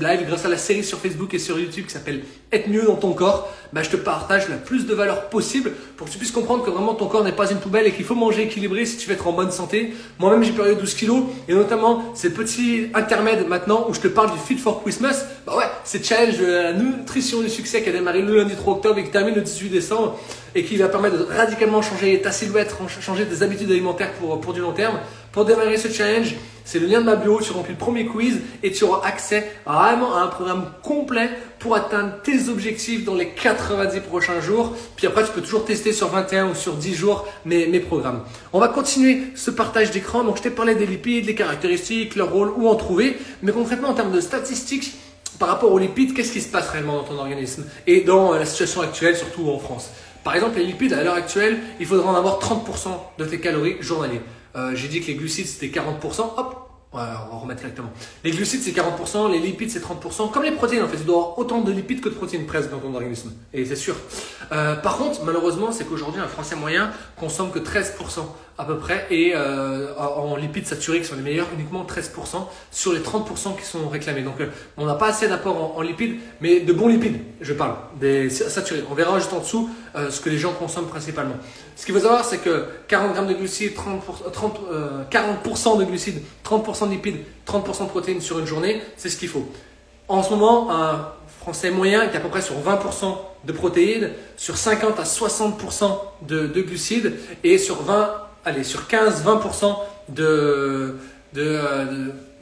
Live, 0.00 0.26
grâce 0.26 0.44
à 0.44 0.48
la 0.48 0.56
série 0.56 0.84
sur 0.84 0.98
Facebook 0.98 1.32
et 1.34 1.38
sur 1.38 1.58
YouTube 1.58 1.86
qui 1.86 1.92
s'appelle 1.92 2.22
Être 2.50 2.68
mieux 2.68 2.82
dans 2.82 2.96
ton 2.96 3.12
corps, 3.12 3.52
bah, 3.72 3.82
je 3.82 3.90
te 3.90 3.96
partage 3.96 4.48
la 4.48 4.56
plus 4.56 4.71
de 4.80 4.94
valeur 4.94 5.28
possible 5.28 5.72
pour 5.96 6.06
que 6.06 6.12
tu 6.12 6.18
puisses 6.18 6.30
comprendre 6.30 6.64
que 6.64 6.70
vraiment 6.70 6.94
ton 6.94 7.06
corps 7.06 7.24
n'est 7.24 7.32
pas 7.32 7.50
une 7.50 7.58
poubelle 7.58 7.86
et 7.86 7.92
qu'il 7.92 8.04
faut 8.04 8.14
manger 8.14 8.42
équilibré 8.42 8.84
si 8.86 8.96
tu 8.96 9.08
veux 9.08 9.14
être 9.14 9.26
en 9.26 9.32
bonne 9.32 9.50
santé. 9.50 9.94
Moi-même, 10.18 10.42
j'ai 10.42 10.52
perdu 10.52 10.74
12 10.74 10.94
kilos 10.94 11.24
et 11.48 11.54
notamment 11.54 12.12
ces 12.14 12.32
petits 12.32 12.88
intermèdes 12.94 13.46
maintenant 13.48 13.86
où 13.88 13.94
je 13.94 14.00
te 14.00 14.08
parle 14.08 14.32
du 14.32 14.38
Fit 14.38 14.56
for 14.56 14.82
Christmas. 14.82 15.24
Bah 15.46 15.56
ouais, 15.56 15.64
c'est 15.84 16.04
challenge 16.04 16.38
de 16.38 16.46
la 16.46 16.72
nutrition 16.72 17.40
du 17.40 17.48
succès 17.48 17.82
qui 17.82 17.88
a 17.88 17.92
démarré 17.92 18.22
le 18.22 18.36
lundi 18.36 18.54
3 18.54 18.74
octobre 18.74 18.98
et 18.98 19.04
qui 19.04 19.10
termine 19.10 19.34
le 19.34 19.42
18 19.42 19.68
décembre 19.68 20.18
et 20.54 20.64
qui 20.64 20.76
va 20.76 20.88
permettre 20.88 21.18
de 21.18 21.24
radicalement 21.24 21.82
changer 21.82 22.20
ta 22.20 22.30
silhouette, 22.30 22.74
changer 23.00 23.24
tes 23.26 23.42
habitudes 23.42 23.70
alimentaires 23.70 24.12
pour, 24.12 24.40
pour 24.40 24.52
du 24.52 24.60
long 24.60 24.72
terme. 24.72 24.98
Pour 25.32 25.46
démarrer 25.46 25.78
ce 25.78 25.88
challenge, 25.88 26.34
c'est 26.66 26.78
le 26.78 26.86
lien 26.86 27.00
de 27.00 27.06
ma 27.06 27.16
bio, 27.16 27.40
tu 27.40 27.52
remplis 27.52 27.72
le 27.72 27.78
premier 27.78 28.04
quiz 28.04 28.40
et 28.62 28.70
tu 28.70 28.84
auras 28.84 29.06
accès 29.06 29.50
à 29.64 29.90
un 29.90 30.26
programme 30.26 30.66
complet 30.82 31.30
pour 31.58 31.74
atteindre 31.74 32.20
tes 32.22 32.50
objectifs 32.50 33.06
dans 33.06 33.14
les 33.14 33.30
90 33.30 34.00
prochains 34.00 34.42
jours. 34.42 34.76
Puis 34.94 35.06
après, 35.06 35.24
tu 35.24 35.30
peux 35.32 35.40
toujours 35.40 35.64
tester 35.64 35.94
sur 35.94 36.08
21 36.08 36.50
ou 36.50 36.54
sur 36.54 36.74
10 36.74 36.94
jours 36.94 37.26
mes, 37.46 37.66
mes 37.66 37.80
programmes. 37.80 38.22
On 38.52 38.60
va 38.60 38.68
continuer 38.68 39.22
ce 39.34 39.50
partage 39.50 39.90
d'écran. 39.90 40.22
Donc, 40.22 40.36
je 40.36 40.42
t'ai 40.42 40.50
parlé 40.50 40.74
des 40.74 40.86
lipides, 40.86 41.24
les 41.24 41.34
caractéristiques, 41.34 42.14
leur 42.14 42.30
rôle, 42.30 42.52
où 42.54 42.68
en 42.68 42.74
trouver. 42.74 43.16
Mais 43.42 43.52
concrètement, 43.52 43.88
en 43.88 43.94
termes 43.94 44.12
de 44.12 44.20
statistiques, 44.20 44.92
par 45.38 45.48
rapport 45.48 45.72
aux 45.72 45.78
lipides, 45.78 46.14
qu'est-ce 46.14 46.32
qui 46.32 46.42
se 46.42 46.50
passe 46.50 46.68
réellement 46.68 46.98
dans 46.98 47.04
ton 47.04 47.18
organisme 47.18 47.64
et 47.86 48.02
dans 48.02 48.32
la 48.34 48.44
situation 48.44 48.82
actuelle, 48.82 49.16
surtout 49.16 49.48
en 49.48 49.58
France? 49.58 49.90
Par 50.24 50.34
exemple, 50.34 50.58
les 50.58 50.66
lipides, 50.66 50.92
à 50.92 51.02
l'heure 51.02 51.14
actuelle, 51.14 51.58
il 51.80 51.86
faudra 51.86 52.12
en 52.12 52.14
avoir 52.14 52.38
30% 52.38 52.88
de 53.18 53.24
tes 53.24 53.40
calories 53.40 53.76
journalières. 53.80 54.20
Euh, 54.56 54.72
j'ai 54.74 54.88
dit 54.88 55.00
que 55.00 55.06
les 55.06 55.14
glucides 55.14 55.46
c'était 55.46 55.68
40%. 55.68 56.20
Hop, 56.36 56.70
on 56.92 56.98
va 56.98 57.38
remettre 57.40 57.60
directement. 57.60 57.90
Les 58.22 58.30
glucides 58.30 58.62
c'est 58.62 58.72
40%, 58.72 59.30
les 59.32 59.38
lipides 59.38 59.70
c'est 59.70 59.82
30%. 59.82 60.30
Comme 60.30 60.42
les 60.42 60.52
protéines 60.52 60.82
en 60.82 60.88
fait, 60.88 60.98
tu 60.98 61.04
dois 61.04 61.16
avoir 61.16 61.38
autant 61.38 61.60
de 61.60 61.72
lipides 61.72 62.00
que 62.00 62.08
de 62.08 62.14
protéines 62.14 62.46
presque 62.46 62.70
dans 62.70 62.78
ton 62.78 62.94
organisme. 62.94 63.32
Et 63.52 63.64
c'est 63.64 63.76
sûr. 63.76 63.96
Euh, 64.52 64.76
par 64.76 64.98
contre, 64.98 65.24
malheureusement, 65.24 65.72
c'est 65.72 65.84
qu'aujourd'hui 65.84 66.20
un 66.20 66.28
Français 66.28 66.56
moyen 66.56 66.90
consomme 67.16 67.50
que 67.50 67.58
13% 67.58 68.20
à 68.58 68.64
peu 68.64 68.78
près 68.78 69.06
et 69.10 69.32
euh, 69.34 69.94
en 69.96 70.36
lipides 70.36 70.66
saturés 70.66 71.00
qui 71.00 71.06
sont 71.06 71.16
les 71.16 71.22
meilleurs, 71.22 71.48
uniquement 71.54 71.84
13% 71.84 72.46
sur 72.70 72.92
les 72.92 73.00
30% 73.00 73.56
qui 73.58 73.64
sont 73.64 73.88
réclamés. 73.88 74.22
Donc 74.22 74.36
on 74.76 74.86
n'a 74.86 74.94
pas 74.94 75.08
assez 75.08 75.28
d'apport 75.28 75.76
en, 75.76 75.82
lipides, 75.82 76.18
mais 76.40 76.60
de 76.60 76.72
bons 76.72 76.88
lipides, 76.88 77.18
je 77.40 77.52
parle, 77.52 77.76
des 78.00 78.30
saturés. 78.30 78.84
On 78.90 78.94
verra 78.94 79.18
juste 79.18 79.32
en 79.32 79.40
dessous 79.40 79.70
ce 79.94 80.20
que 80.20 80.28
les 80.30 80.38
gens 80.38 80.52
consomment 80.52 80.88
principalement. 80.88 81.36
Ce 81.76 81.86
qu'il 81.86 81.94
faut 81.94 82.00
savoir, 82.00 82.24
c'est 82.24 82.38
que 82.38 82.66
40 82.88 83.14
grammes 83.14 83.28
de 83.28 83.34
glucides, 83.34 83.74
30, 83.74 84.32
30, 84.32 84.60
40% 85.10 85.78
de 85.78 85.84
glucides, 85.84 86.22
30% 86.44 86.86
de 86.86 86.92
lipides, 86.92 87.18
30% 87.46 87.84
de 87.84 87.88
protéines 87.88 88.20
sur 88.20 88.38
une 88.38 88.46
journée, 88.46 88.82
c'est 88.96 89.08
ce 89.08 89.16
qu'il 89.16 89.28
faut. 89.28 89.48
En 90.08 90.22
ce 90.22 90.30
moment, 90.30 90.70
un 90.70 91.08
Français 91.40 91.70
moyen 91.70 92.02
est 92.02 92.14
à 92.14 92.20
peu 92.20 92.28
près 92.28 92.42
sur 92.42 92.54
20% 92.54 93.16
de 93.44 93.52
protéines, 93.52 94.10
sur 94.36 94.56
50 94.56 94.98
à 95.00 95.02
60% 95.02 95.98
de, 96.22 96.46
glucides 96.62 97.14
et 97.42 97.58
sur 97.58 97.82
20, 97.82 98.21
allez, 98.44 98.64
sur 98.64 98.82
15-20% 98.82 99.76
de, 100.08 100.96
de 101.32 101.60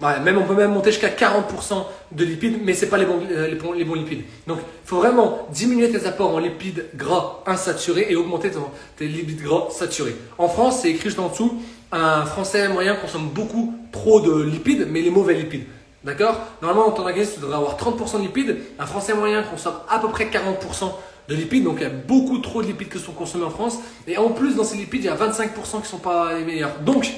même, 0.00 0.38
on 0.38 0.44
peut 0.44 0.54
même 0.54 0.72
monter 0.72 0.92
jusqu'à 0.92 1.08
40% 1.08 1.84
de 2.12 2.24
lipides, 2.24 2.58
mais 2.64 2.72
ce 2.74 2.84
n'est 2.84 2.90
pas 2.90 2.96
les 2.96 3.04
bons, 3.04 3.20
euh, 3.30 3.94
lipides. 3.94 4.22
Donc, 4.46 4.58
il 4.60 4.88
faut 4.88 4.96
vraiment 4.96 5.46
diminuer 5.52 5.90
tes 5.90 6.06
apports 6.06 6.34
en 6.34 6.38
lipides 6.38 6.86
gras 6.94 7.42
insaturés 7.46 8.06
et 8.08 8.16
augmenter 8.16 8.50
tes 8.96 9.06
lipides 9.06 9.42
gras 9.42 9.68
saturés. 9.70 10.16
En 10.38 10.48
France, 10.48 10.80
c'est 10.82 10.90
écrit 10.90 11.08
juste 11.08 11.18
en 11.18 11.28
dessous, 11.28 11.60
un 11.92 12.24
Français 12.24 12.68
moyen 12.68 12.94
consomme 12.94 13.28
beaucoup 13.28 13.74
trop 13.92 14.20
de 14.20 14.42
lipides, 14.42 14.86
mais 14.90 15.02
les 15.02 15.10
mauvais 15.10 15.34
lipides. 15.34 15.66
D'accord? 16.02 16.40
Normalement, 16.62 16.88
dans 16.88 16.96
ton 16.96 17.02
organisme, 17.02 17.32
tu 17.34 17.40
devrais 17.40 17.56
avoir 17.56 17.76
30% 17.76 18.18
de 18.18 18.22
lipides. 18.22 18.56
Un 18.78 18.86
Français 18.86 19.12
moyen 19.12 19.42
consomme 19.42 19.74
à 19.88 19.98
peu 19.98 20.08
près 20.08 20.24
40% 20.26 20.92
de 21.30 21.36
lipides, 21.36 21.62
donc 21.62 21.76
il 21.78 21.84
y 21.84 21.86
a 21.86 21.90
beaucoup 21.90 22.38
trop 22.38 22.60
de 22.60 22.66
lipides 22.66 22.88
qui 22.88 22.98
sont 22.98 23.12
consommés 23.12 23.44
en 23.44 23.50
France. 23.50 23.78
Et 24.08 24.18
en 24.18 24.30
plus, 24.30 24.56
dans 24.56 24.64
ces 24.64 24.76
lipides, 24.76 25.04
il 25.04 25.06
y 25.06 25.08
a 25.08 25.14
25% 25.14 25.52
qui 25.52 25.76
ne 25.76 25.84
sont 25.84 25.98
pas 25.98 26.36
les 26.36 26.44
meilleurs. 26.44 26.80
Donc, 26.84 27.08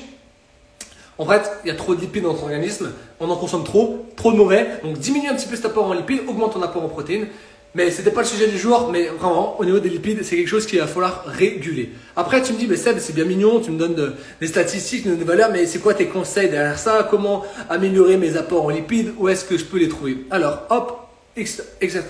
en 1.16 1.26
fait, 1.26 1.50
il 1.64 1.68
y 1.68 1.70
a 1.70 1.74
trop 1.74 1.94
de 1.94 2.00
lipides 2.00 2.24
dans 2.24 2.34
ton 2.34 2.44
organisme, 2.44 2.92
on 3.20 3.30
en 3.30 3.36
consomme 3.36 3.64
trop, 3.64 4.06
trop 4.16 4.30
de 4.32 4.36
mauvais. 4.36 4.66
Donc 4.82 4.98
diminue 4.98 5.28
un 5.28 5.34
petit 5.34 5.48
peu 5.48 5.56
cet 5.56 5.64
apport 5.64 5.86
en 5.86 5.94
lipides, 5.94 6.20
augmente 6.28 6.52
ton 6.52 6.62
apport 6.62 6.84
en 6.84 6.88
protéines. 6.88 7.26
Mais 7.74 7.90
ce 7.90 7.98
n'était 7.98 8.10
pas 8.10 8.20
le 8.20 8.26
sujet 8.26 8.48
du 8.48 8.58
jour, 8.58 8.90
mais 8.92 9.06
vraiment, 9.06 9.58
au 9.58 9.64
niveau 9.64 9.78
des 9.78 9.88
lipides, 9.88 10.22
c'est 10.24 10.36
quelque 10.36 10.48
chose 10.48 10.66
qu'il 10.66 10.78
va 10.78 10.86
falloir 10.86 11.24
réguler. 11.24 11.90
Après, 12.14 12.42
tu 12.42 12.52
me 12.52 12.58
dis, 12.58 12.66
mais 12.66 12.76
Seb, 12.76 12.98
c'est 12.98 13.14
bien 13.14 13.24
mignon, 13.24 13.60
tu 13.60 13.70
me 13.70 13.78
donnes 13.78 14.14
des 14.42 14.46
statistiques, 14.46 15.08
des 15.08 15.24
valeurs, 15.24 15.50
mais 15.50 15.64
c'est 15.64 15.78
quoi 15.78 15.94
tes 15.94 16.06
conseils 16.06 16.50
derrière 16.50 16.78
ça? 16.78 17.08
Comment 17.10 17.44
améliorer 17.70 18.18
mes 18.18 18.36
apports 18.36 18.66
en 18.66 18.68
lipides? 18.68 19.14
Où 19.16 19.30
est-ce 19.30 19.46
que 19.46 19.56
je 19.56 19.64
peux 19.64 19.78
les 19.78 19.88
trouver? 19.88 20.18
Alors, 20.30 20.64
hop, 20.68 21.08
etc. 21.34 22.02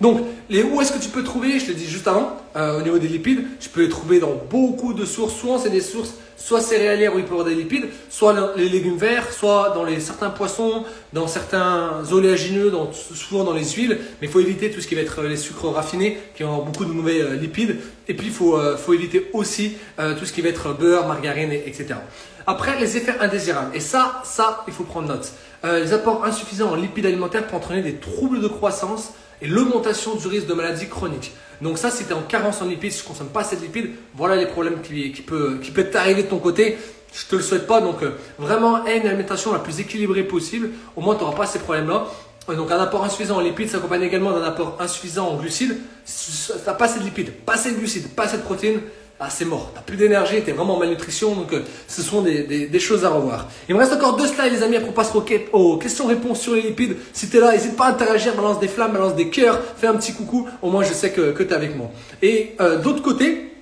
Donc, 0.00 0.20
les, 0.50 0.62
où 0.62 0.80
est-ce 0.80 0.92
que 0.92 0.98
tu 0.98 1.08
peux 1.08 1.24
trouver 1.24 1.58
Je 1.58 1.66
te 1.66 1.72
dis 1.72 1.86
juste 1.86 2.06
avant, 2.06 2.36
euh, 2.54 2.78
au 2.78 2.82
niveau 2.82 2.98
des 2.98 3.08
lipides, 3.08 3.44
tu 3.58 3.68
peux 3.68 3.82
les 3.82 3.88
trouver 3.88 4.20
dans 4.20 4.34
beaucoup 4.50 4.92
de 4.92 5.04
sources. 5.04 5.34
Souvent, 5.34 5.58
c'est 5.58 5.70
des 5.70 5.80
sources 5.80 6.14
soit 6.36 6.60
céréalières 6.60 7.14
où 7.14 7.18
il 7.18 7.24
peut 7.24 7.30
y 7.30 7.32
avoir 7.32 7.46
des 7.48 7.54
lipides, 7.54 7.86
soit 8.10 8.52
les 8.56 8.68
légumes 8.68 8.98
verts, 8.98 9.32
soit 9.32 9.72
dans 9.74 9.84
les, 9.84 10.00
certains 10.00 10.28
poissons, 10.28 10.84
dans 11.12 11.26
certains 11.26 12.02
oléagineux, 12.12 12.70
souvent 12.92 13.42
dans 13.42 13.54
les 13.54 13.64
huiles. 13.64 13.98
Mais 14.20 14.28
il 14.28 14.30
faut 14.30 14.40
éviter 14.40 14.70
tout 14.70 14.80
ce 14.80 14.86
qui 14.86 14.94
va 14.94 15.00
être 15.00 15.20
euh, 15.20 15.28
les 15.28 15.36
sucres 15.36 15.72
raffinés, 15.72 16.18
qui 16.36 16.44
ont 16.44 16.62
beaucoup 16.62 16.84
de 16.84 16.92
mauvais 16.92 17.22
euh, 17.22 17.36
lipides. 17.36 17.78
Et 18.06 18.14
puis, 18.14 18.26
il 18.26 18.32
faut, 18.32 18.56
faut 18.76 18.92
éviter 18.92 19.30
aussi 19.32 19.78
tout 19.98 20.24
ce 20.24 20.32
qui 20.32 20.40
va 20.40 20.50
être 20.50 20.72
beurre, 20.74 21.08
margarine, 21.08 21.50
etc. 21.50 21.96
Après, 22.46 22.78
les 22.78 22.96
effets 22.96 23.18
indésirables. 23.18 23.74
Et 23.74 23.80
ça, 23.80 24.22
ça, 24.24 24.62
il 24.68 24.72
faut 24.72 24.84
prendre 24.84 25.08
note. 25.08 25.32
les 25.64 25.92
apports 25.92 26.24
insuffisants 26.24 26.70
en 26.70 26.76
lipides 26.76 27.06
alimentaires 27.06 27.44
peuvent 27.44 27.56
entraîner 27.56 27.82
des 27.82 27.96
troubles 27.96 28.40
de 28.40 28.46
croissance, 28.46 29.12
et 29.42 29.46
l'augmentation 29.46 30.14
du 30.14 30.26
risque 30.26 30.46
de 30.46 30.54
maladie 30.54 30.88
chronique. 30.88 31.32
Donc 31.60 31.78
ça, 31.78 31.90
si 31.90 32.04
tu 32.04 32.10
es 32.10 32.14
en 32.14 32.22
carence 32.22 32.60
en 32.62 32.66
lipides, 32.66 32.92
si 32.92 32.98
tu 32.98 33.04
ne 33.04 33.08
consommes 33.08 33.28
pas 33.28 33.40
assez 33.40 33.56
de 33.56 33.62
lipides, 33.62 33.90
voilà 34.14 34.36
les 34.36 34.46
problèmes 34.46 34.80
qui, 34.82 35.10
peuvent 35.22 35.60
qui 35.60 35.70
peut 35.70 35.84
t'arriver 35.84 36.22
de 36.24 36.28
ton 36.28 36.38
côté. 36.38 36.76
Je 37.14 37.26
te 37.26 37.36
le 37.36 37.42
souhaite 37.42 37.66
pas, 37.66 37.80
donc 37.80 38.02
euh, 38.02 38.10
vraiment 38.38 38.84
aie 38.84 38.98
une 38.98 39.06
alimentation 39.06 39.52
la 39.52 39.58
plus 39.58 39.80
équilibrée 39.80 40.24
possible. 40.24 40.70
Au 40.96 41.00
moins, 41.00 41.14
tu 41.14 41.22
n'auras 41.22 41.36
pas 41.36 41.46
ces 41.46 41.60
problèmes-là. 41.60 42.06
Donc 42.54 42.70
un 42.70 42.78
apport 42.78 43.04
insuffisant 43.04 43.36
en 43.36 43.40
lipides 43.40 43.68
s'accompagne 43.70 44.02
également 44.02 44.30
d'un 44.30 44.44
apport 44.44 44.76
insuffisant 44.78 45.28
en 45.28 45.36
glucides. 45.36 45.76
Si 46.04 46.52
tu 46.52 46.52
n'as 46.66 46.74
pas 46.74 46.84
assez 46.84 47.00
de 47.00 47.04
lipides, 47.04 47.32
pas 47.32 47.54
assez 47.54 47.72
de 47.72 47.76
glucides, 47.76 48.08
pas 48.08 48.24
assez 48.24 48.36
de 48.36 48.42
protéines, 48.42 48.80
ah, 49.18 49.30
c'est 49.30 49.46
mort, 49.46 49.72
t'as 49.74 49.80
plus 49.80 49.96
d'énergie, 49.96 50.42
t'es 50.42 50.52
vraiment 50.52 50.76
en 50.76 50.78
malnutrition, 50.78 51.34
donc 51.34 51.50
euh, 51.54 51.62
ce 51.88 52.02
sont 52.02 52.20
des, 52.20 52.78
choses 52.78 53.04
à 53.06 53.08
revoir. 53.08 53.48
Il 53.66 53.74
me 53.74 53.80
reste 53.80 53.94
encore 53.94 54.16
deux 54.16 54.26
slides, 54.26 54.52
les 54.52 54.62
amis, 54.62 54.76
après 54.76 54.90
on 54.90 54.92
passe 54.92 55.12
aux, 55.52 55.76
questions-réponses 55.78 56.40
sur 56.40 56.54
les 56.54 56.60
lipides. 56.60 56.96
Si 57.14 57.30
t'es 57.30 57.40
là, 57.40 57.52
n'hésite 57.52 57.76
pas 57.76 57.86
à 57.86 57.90
interagir, 57.90 58.34
balance 58.34 58.60
des 58.60 58.68
flammes, 58.68 58.92
balance 58.92 59.14
des 59.14 59.30
cœurs, 59.30 59.58
fais 59.78 59.86
un 59.86 59.94
petit 59.94 60.12
coucou, 60.12 60.46
au 60.60 60.70
moins 60.70 60.84
je 60.84 60.92
sais 60.92 61.12
que, 61.12 61.32
que 61.32 61.42
t'es 61.42 61.54
avec 61.54 61.74
moi. 61.74 61.90
Et 62.20 62.54
euh, 62.60 62.78
d'autre 62.78 63.02
côté, 63.02 63.52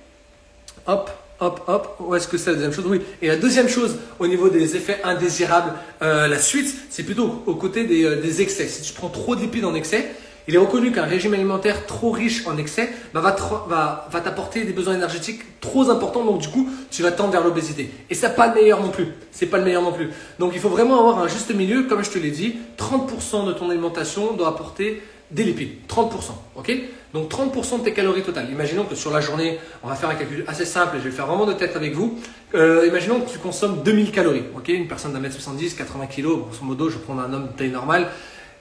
Hop, 0.87 1.09
hop, 1.39 1.61
hop. 1.67 1.95
Où 1.99 2.15
est-ce 2.15 2.27
que 2.27 2.37
c'est 2.37 2.51
la 2.51 2.55
deuxième 2.57 2.73
chose? 2.73 2.85
Oui. 2.87 3.01
Et 3.21 3.27
la 3.27 3.37
deuxième 3.37 3.67
chose, 3.67 3.95
au 4.19 4.27
niveau 4.27 4.49
des 4.49 4.75
effets 4.75 4.99
indésirables, 5.03 5.73
euh, 6.01 6.27
la 6.27 6.37
suite, 6.37 6.71
c'est 6.89 7.03
plutôt 7.03 7.41
au 7.47 7.55
côté 7.55 7.85
des, 7.85 8.17
des 8.17 8.41
excès. 8.41 8.67
Si 8.67 8.83
tu 8.83 8.93
prends 8.93 9.09
trop 9.09 9.35
de 9.35 9.41
lipides 9.41 9.65
en 9.65 9.73
excès, 9.73 10.11
il 10.47 10.55
est 10.55 10.59
reconnu 10.59 10.91
qu'un 10.91 11.05
régime 11.05 11.33
alimentaire 11.33 11.85
trop 11.85 12.11
riche 12.11 12.45
en 12.45 12.57
excès 12.57 12.89
va, 13.13 13.31
t'apporter 13.31 14.63
des 14.63 14.73
besoins 14.73 14.95
énergétiques 14.95 15.59
trop 15.59 15.89
importants, 15.89 16.23
donc 16.23 16.39
du 16.39 16.49
coup, 16.49 16.69
tu 16.91 17.01
vas 17.01 17.11
tendre 17.11 17.31
vers 17.31 17.43
l'obésité. 17.43 17.89
Et 18.09 18.15
c'est 18.15 18.35
pas 18.35 18.47
le 18.47 18.53
meilleur 18.53 18.81
non 18.81 18.89
plus. 18.89 19.07
C'est 19.31 19.47
pas 19.47 19.57
le 19.57 19.63
meilleur 19.63 19.81
non 19.81 19.91
plus. 19.91 20.09
Donc 20.39 20.51
il 20.53 20.59
faut 20.59 20.69
vraiment 20.69 20.99
avoir 20.99 21.19
un 21.19 21.27
juste 21.27 21.53
milieu, 21.53 21.83
comme 21.83 22.03
je 22.03 22.11
te 22.11 22.19
l'ai 22.19 22.31
dit, 22.31 22.55
30% 22.77 23.47
de 23.47 23.53
ton 23.53 23.69
alimentation 23.69 24.33
doit 24.33 24.49
apporter 24.49 25.01
des 25.31 25.43
lipides. 25.43 25.71
30%. 25.89 26.11
Ok? 26.55 26.71
Donc 27.13 27.31
30% 27.31 27.79
de 27.79 27.83
tes 27.85 27.93
calories 27.93 28.21
totales. 28.21 28.49
Imaginons 28.51 28.83
que 28.83 28.93
sur 28.93 29.11
la 29.11 29.21
journée, 29.21 29.57
on 29.83 29.87
va 29.87 29.95
faire 29.95 30.09
un 30.09 30.15
calcul 30.15 30.43
assez 30.47 30.65
simple 30.65 30.97
et 30.97 30.99
je 30.99 31.05
vais 31.05 31.09
le 31.09 31.15
faire 31.15 31.25
vraiment 31.25 31.45
de 31.45 31.53
tête 31.53 31.75
avec 31.75 31.93
vous. 31.93 32.19
Euh, 32.53 32.85
imaginons 32.87 33.21
que 33.21 33.29
tu 33.29 33.39
consommes 33.39 33.81
2000 33.83 34.11
calories. 34.11 34.43
Ok? 34.55 34.67
Une 34.67 34.87
personne 34.87 35.13
d'un 35.13 35.19
mètre 35.19 35.33
70, 35.33 35.73
80 35.73 36.07
kg, 36.07 36.21
grosso 36.21 36.63
modo, 36.63 36.89
je 36.89 36.97
prends 36.97 37.17
un 37.17 37.33
homme 37.33 37.47
de 37.47 37.57
taille 37.57 37.71
normale 37.71 38.09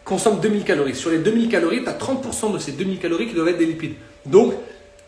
consomme 0.04 0.40
2000 0.40 0.64
calories. 0.64 0.94
Sur 0.94 1.10
les 1.10 1.18
2000 1.18 1.48
calories, 1.48 1.82
tu 1.82 1.88
as 1.88 1.92
30% 1.92 2.52
de 2.52 2.58
ces 2.58 2.72
2000 2.72 2.98
calories 2.98 3.28
qui 3.28 3.34
doivent 3.34 3.48
être 3.48 3.58
des 3.58 3.66
lipides. 3.66 3.94
Donc, 4.26 4.54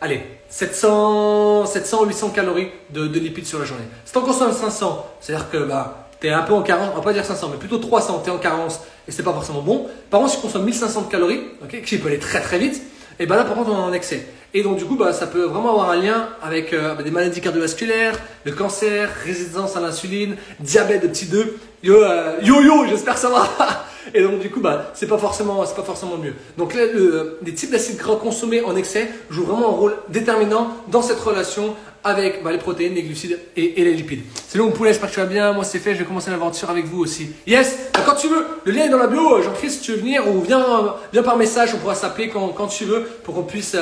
allez, 0.00 0.22
700, 0.48 1.66
700 1.66 2.04
800 2.06 2.30
calories 2.30 2.68
de, 2.90 3.06
lipides 3.18 3.46
sur 3.46 3.58
la 3.58 3.64
journée. 3.64 3.84
Si 4.04 4.12
tu 4.12 4.18
en 4.18 4.22
consommes 4.22 4.52
500, 4.52 5.06
c'est-à-dire 5.20 5.50
que 5.50 5.58
bah, 5.58 6.08
tu 6.20 6.28
es 6.28 6.30
un 6.30 6.42
peu 6.42 6.54
en 6.54 6.62
carence, 6.62 6.90
on 6.94 6.96
va 6.96 7.02
pas 7.02 7.12
dire 7.12 7.24
500, 7.24 7.50
mais 7.52 7.58
plutôt 7.58 7.78
300, 7.78 8.22
tu 8.24 8.30
es 8.30 8.32
en 8.32 8.38
carence 8.38 8.80
et 9.06 9.12
c'est 9.12 9.22
pas 9.22 9.32
forcément 9.32 9.62
bon. 9.62 9.86
Par 10.10 10.20
contre, 10.20 10.32
si 10.32 10.36
tu 10.38 10.42
consommes 10.42 10.64
1500 10.64 11.04
calories, 11.04 11.42
ok, 11.62 11.82
qui 11.82 11.98
peut 11.98 12.08
aller 12.08 12.18
très 12.18 12.40
très 12.40 12.58
vite, 12.58 12.82
et 13.18 13.26
ben 13.26 13.36
là 13.36 13.44
par 13.44 13.54
contre 13.54 13.70
on 13.70 13.76
en 13.76 13.92
excès. 13.92 14.26
Et 14.54 14.62
donc 14.62 14.78
du 14.78 14.84
coup, 14.84 14.96
bah, 14.96 15.12
ça 15.12 15.26
peut 15.26 15.44
vraiment 15.44 15.70
avoir 15.70 15.90
un 15.90 15.96
lien 15.96 16.28
avec 16.42 16.72
euh, 16.72 16.94
des 17.02 17.10
maladies 17.10 17.40
cardiovasculaires, 17.40 18.18
le 18.44 18.52
cancer, 18.52 19.10
résistance 19.24 19.76
à 19.76 19.80
l'insuline, 19.80 20.36
diabète 20.60 21.02
de 21.02 21.08
petit 21.08 21.26
2. 21.26 21.58
Yo, 21.82 22.02
euh, 22.02 22.36
yo, 22.42 22.62
yo, 22.62 22.86
j'espère 22.86 23.14
que 23.14 23.20
ça 23.20 23.28
va. 23.28 23.48
Et 24.14 24.22
donc 24.22 24.38
du 24.40 24.50
coup, 24.50 24.60
bah, 24.60 24.92
c'est 24.94 25.06
pas 25.06 25.18
forcément, 25.18 25.64
c'est 25.66 25.76
pas 25.76 25.82
forcément 25.82 26.16
mieux. 26.16 26.34
Donc 26.58 26.74
là, 26.74 26.82
le, 26.86 27.38
les 27.44 27.54
types 27.54 27.70
d'acides 27.70 27.96
gras 27.96 28.16
consommés 28.16 28.62
en 28.62 28.76
excès 28.76 29.08
jouent 29.30 29.44
vraiment 29.44 29.68
un 29.68 29.76
rôle 29.76 29.96
déterminant 30.08 30.68
dans 30.88 31.02
cette 31.02 31.20
relation 31.20 31.74
avec 32.04 32.44
bah, 32.44 32.52
les 32.52 32.58
protéines, 32.58 32.94
les 32.94 33.02
glucides 33.02 33.38
et, 33.56 33.72
les 33.76 33.92
lipides. 33.92 34.22
C'est 34.46 34.58
long 34.58 34.70
poulet, 34.70 34.90
j'espère 34.90 35.08
que 35.08 35.14
tu 35.14 35.20
vas 35.20 35.26
bien. 35.26 35.52
Moi 35.52 35.64
c'est 35.64 35.80
fait, 35.80 35.94
je 35.94 35.98
vais 35.98 36.04
commencer 36.04 36.30
l'aventure 36.30 36.70
avec 36.70 36.86
vous 36.86 37.00
aussi. 37.00 37.30
Yes 37.46 37.90
bah, 37.92 38.00
Quand 38.06 38.14
tu 38.14 38.28
veux, 38.28 38.46
le 38.64 38.72
lien 38.72 38.84
est 38.84 38.88
dans 38.88 38.98
la 38.98 39.08
bio. 39.08 39.42
Jean-Christ, 39.42 39.78
si 39.78 39.80
tu 39.80 39.92
veux 39.92 39.98
venir 39.98 40.26
ou 40.28 40.40
viens, 40.40 40.94
viens 41.12 41.24
par 41.24 41.36
message, 41.36 41.74
on 41.74 41.78
pourra 41.78 41.96
s'appeler 41.96 42.28
quand, 42.28 42.48
quand 42.48 42.68
tu 42.68 42.84
veux 42.84 43.02
pour 43.24 43.44
puisse, 43.46 43.74
euh, 43.74 43.80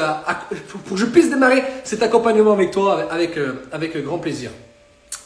pour 0.68 0.94
que 0.94 0.96
je 0.96 1.06
puisse 1.06 1.28
démarrer 1.28 1.62
cet 1.84 2.02
accompagnement 2.02 2.52
avec 2.52 2.70
toi 2.70 3.06
avec, 3.10 3.36
avec, 3.72 3.94
avec 3.94 4.04
grand 4.04 4.18
plaisir. 4.18 4.50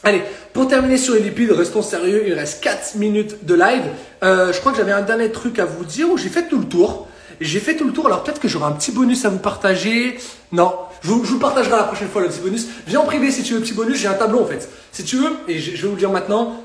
Allez, 0.03 0.21
pour 0.53 0.67
terminer 0.67 0.97
sur 0.97 1.13
les 1.13 1.19
lipides, 1.19 1.51
restons 1.51 1.81
sérieux, 1.81 2.23
il 2.25 2.33
reste 2.33 2.63
4 2.63 2.95
minutes 2.95 3.45
de 3.45 3.53
live. 3.53 3.83
Euh, 4.23 4.53
je 4.53 4.59
crois 4.59 4.71
que 4.71 4.77
j'avais 4.77 4.93
un 4.93 5.01
dernier 5.01 5.31
truc 5.31 5.59
à 5.59 5.65
vous 5.65 5.83
dire 5.83 6.09
où 6.09 6.17
j'ai 6.17 6.29
fait 6.29 6.47
tout 6.47 6.57
le 6.57 6.65
tour. 6.65 7.07
J'ai 7.41 7.59
fait 7.59 7.75
tout 7.75 7.85
le 7.85 7.93
tour, 7.93 8.05
alors 8.05 8.23
peut-être 8.23 8.39
que 8.39 8.47
j'aurai 8.47 8.65
un 8.65 8.73
petit 8.73 8.91
bonus 8.91 9.23
à 9.25 9.29
vous 9.29 9.39
partager. 9.39 10.17
Non, 10.51 10.73
je 11.01 11.09
vous, 11.09 11.23
je 11.23 11.35
partagerai 11.35 11.77
la 11.77 11.83
prochaine 11.83 12.09
fois 12.09 12.21
le 12.21 12.27
petit 12.27 12.41
bonus. 12.41 12.67
Viens 12.87 12.99
en 13.01 13.05
privé 13.05 13.31
si 13.31 13.43
tu 13.43 13.53
veux 13.53 13.59
le 13.59 13.65
petit 13.65 13.73
bonus, 13.73 13.97
j'ai 13.97 14.07
un 14.07 14.13
tableau 14.13 14.41
en 14.41 14.45
fait. 14.45 14.69
Si 14.91 15.03
tu 15.03 15.17
veux, 15.17 15.31
et 15.47 15.59
je, 15.59 15.71
vais 15.71 15.87
vous 15.87 15.93
le 15.93 15.99
dire 15.99 16.11
maintenant, 16.11 16.61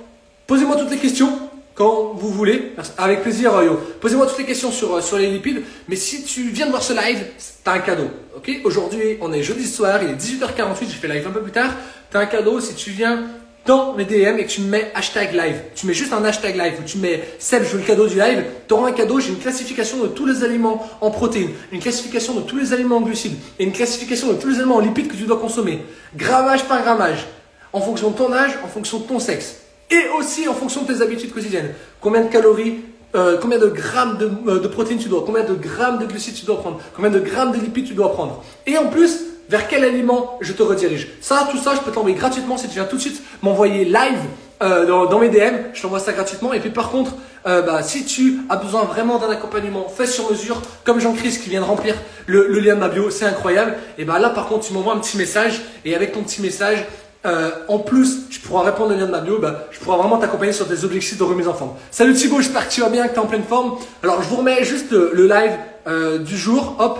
posez-moi 0.46 0.76
toutes 0.76 0.90
les 0.90 0.98
questions 0.98 1.38
quand 1.74 2.12
vous 2.14 2.30
voulez, 2.30 2.72
avec 2.98 3.22
plaisir 3.22 3.60
Yo. 3.62 3.80
Posez-moi 4.00 4.26
toutes 4.26 4.38
les 4.38 4.44
questions 4.44 4.70
sur, 4.70 4.94
euh, 4.94 5.00
sur 5.00 5.18
les 5.18 5.30
lipides, 5.30 5.62
mais 5.88 5.96
si 5.96 6.22
tu 6.22 6.48
viens 6.50 6.66
de 6.66 6.70
voir 6.70 6.82
ce 6.82 6.92
live, 6.92 7.24
t'as 7.64 7.72
un 7.72 7.78
cadeau. 7.80 8.08
Ok? 8.36 8.50
Aujourd'hui, 8.64 9.18
on 9.20 9.32
est 9.32 9.42
jeudi 9.42 9.66
soir, 9.66 10.00
il 10.02 10.10
est 10.10 10.14
18h48, 10.14 10.78
j'ai 10.82 10.86
fait 10.86 11.08
live 11.08 11.26
un 11.26 11.32
peu 11.32 11.42
plus 11.42 11.52
tard. 11.52 11.72
T'as 12.10 12.20
un 12.20 12.26
cadeau 12.26 12.60
si 12.60 12.74
tu 12.74 12.90
viens 12.90 13.24
dans 13.66 13.94
mes 13.94 14.04
DM 14.04 14.38
et 14.38 14.44
que 14.44 14.50
tu 14.50 14.60
me 14.60 14.68
mets 14.68 14.92
hashtag 14.94 15.32
live. 15.32 15.56
Tu 15.74 15.86
mets 15.86 15.94
juste 15.94 16.12
un 16.12 16.24
hashtag 16.24 16.56
live 16.56 16.74
ou 16.78 16.84
tu 16.84 16.98
mets 16.98 17.24
Seb, 17.40 17.64
je 17.64 17.70
veux 17.70 17.78
le 17.78 17.84
cadeau 17.84 18.06
du 18.06 18.16
live. 18.16 18.44
Tu 18.68 18.74
auras 18.74 18.90
un 18.90 18.92
cadeau, 18.92 19.18
j'ai 19.18 19.30
une 19.30 19.38
classification 19.38 20.00
de 20.02 20.08
tous 20.08 20.26
les 20.26 20.44
aliments 20.44 20.86
en 21.00 21.10
protéines, 21.10 21.50
une 21.72 21.80
classification 21.80 22.34
de 22.34 22.42
tous 22.42 22.56
les 22.56 22.72
aliments 22.72 22.98
en 22.98 23.00
glucides 23.00 23.36
et 23.58 23.64
une 23.64 23.72
classification 23.72 24.28
de 24.28 24.34
tous 24.34 24.48
les 24.48 24.56
aliments 24.58 24.76
en 24.76 24.80
lipides 24.80 25.08
que 25.08 25.16
tu 25.16 25.24
dois 25.24 25.40
consommer. 25.40 25.80
Grammage 26.14 26.64
par 26.64 26.82
grammage, 26.82 27.26
en 27.72 27.80
fonction 27.80 28.10
de 28.10 28.16
ton 28.16 28.32
âge, 28.32 28.52
en 28.62 28.68
fonction 28.68 28.98
de 28.98 29.04
ton 29.04 29.18
sexe 29.18 29.63
et 29.90 30.08
aussi 30.18 30.48
en 30.48 30.54
fonction 30.54 30.82
de 30.82 30.92
tes 30.92 31.02
habitudes 31.02 31.32
quotidiennes. 31.32 31.74
Combien 32.00 32.22
de 32.22 32.28
calories, 32.28 32.80
euh, 33.14 33.38
combien 33.40 33.58
de 33.58 33.68
grammes 33.68 34.18
de, 34.18 34.30
euh, 34.48 34.60
de, 34.60 34.68
protéines 34.68 34.98
tu 34.98 35.08
dois, 35.08 35.22
combien 35.24 35.44
de 35.44 35.54
grammes 35.54 35.98
de 35.98 36.06
glucides 36.06 36.34
tu 36.34 36.44
dois 36.46 36.58
prendre, 36.58 36.80
combien 36.96 37.10
de 37.10 37.20
grammes 37.20 37.52
de 37.52 37.58
lipides 37.58 37.86
tu 37.86 37.94
dois 37.94 38.12
prendre. 38.12 38.42
Et 38.66 38.76
en 38.76 38.88
plus, 38.88 39.20
vers 39.48 39.68
quel 39.68 39.84
aliment 39.84 40.38
je 40.40 40.52
te 40.52 40.62
redirige. 40.62 41.08
Ça, 41.20 41.46
tout 41.50 41.58
ça, 41.58 41.74
je 41.76 41.80
peux 41.80 41.92
t'envoyer 41.92 42.16
gratuitement 42.16 42.56
si 42.56 42.66
tu 42.66 42.74
viens 42.74 42.86
tout 42.86 42.96
de 42.96 43.00
suite 43.00 43.22
m'envoyer 43.42 43.84
live 43.84 44.18
euh, 44.62 45.06
dans, 45.06 45.18
mes 45.18 45.28
DM. 45.28 45.54
Je 45.74 45.82
t'envoie 45.82 46.00
ça 46.00 46.12
gratuitement. 46.12 46.52
Et 46.52 46.60
puis 46.60 46.70
par 46.70 46.90
contre, 46.90 47.12
bah, 47.44 47.82
si 47.82 48.06
tu 48.06 48.38
as 48.48 48.56
besoin 48.56 48.84
vraiment 48.84 49.18
d'un 49.18 49.28
accompagnement 49.28 49.86
fait 49.88 50.06
sur 50.06 50.30
mesure, 50.30 50.62
comme 50.82 50.98
Jean-Christ 50.98 51.44
qui 51.44 51.50
vient 51.50 51.60
de 51.60 51.66
remplir 51.66 51.94
le, 52.26 52.48
lien 52.58 52.74
de 52.74 52.80
ma 52.80 52.88
bio, 52.88 53.10
c'est 53.10 53.26
incroyable. 53.26 53.74
Et 53.98 54.04
bah 54.04 54.18
là, 54.18 54.30
par 54.30 54.46
contre, 54.48 54.66
tu 54.66 54.72
m'envoies 54.72 54.94
un 54.94 54.98
petit 54.98 55.18
message. 55.18 55.60
Et 55.84 55.94
avec 55.94 56.12
ton 56.12 56.22
petit 56.22 56.40
message, 56.40 56.86
euh, 57.26 57.50
en 57.68 57.78
plus, 57.78 58.28
tu 58.28 58.40
pourras 58.40 58.64
répondre 58.64 58.94
au 58.94 58.98
lien 58.98 59.06
de 59.06 59.10
ma 59.10 59.20
bio, 59.20 59.38
bah, 59.38 59.66
je 59.70 59.78
pourrai 59.80 59.98
vraiment 59.98 60.18
t'accompagner 60.18 60.52
sur 60.52 60.68
tes 60.68 60.84
objectifs 60.84 61.18
de 61.18 61.24
remise 61.24 61.48
en 61.48 61.54
forme. 61.54 61.72
Salut 61.90 62.14
Thibaut, 62.14 62.40
j'espère 62.40 62.68
que 62.68 62.72
tu 62.72 62.80
vas 62.80 62.90
bien, 62.90 63.06
que 63.08 63.14
tu 63.14 63.20
es 63.20 63.22
en 63.22 63.26
pleine 63.26 63.44
forme. 63.44 63.78
Alors, 64.02 64.22
je 64.22 64.28
vous 64.28 64.36
remets 64.36 64.64
juste 64.64 64.92
le, 64.92 65.26
live 65.26 66.22
du 66.24 66.36
jour. 66.36 66.76
Hop, 66.78 66.98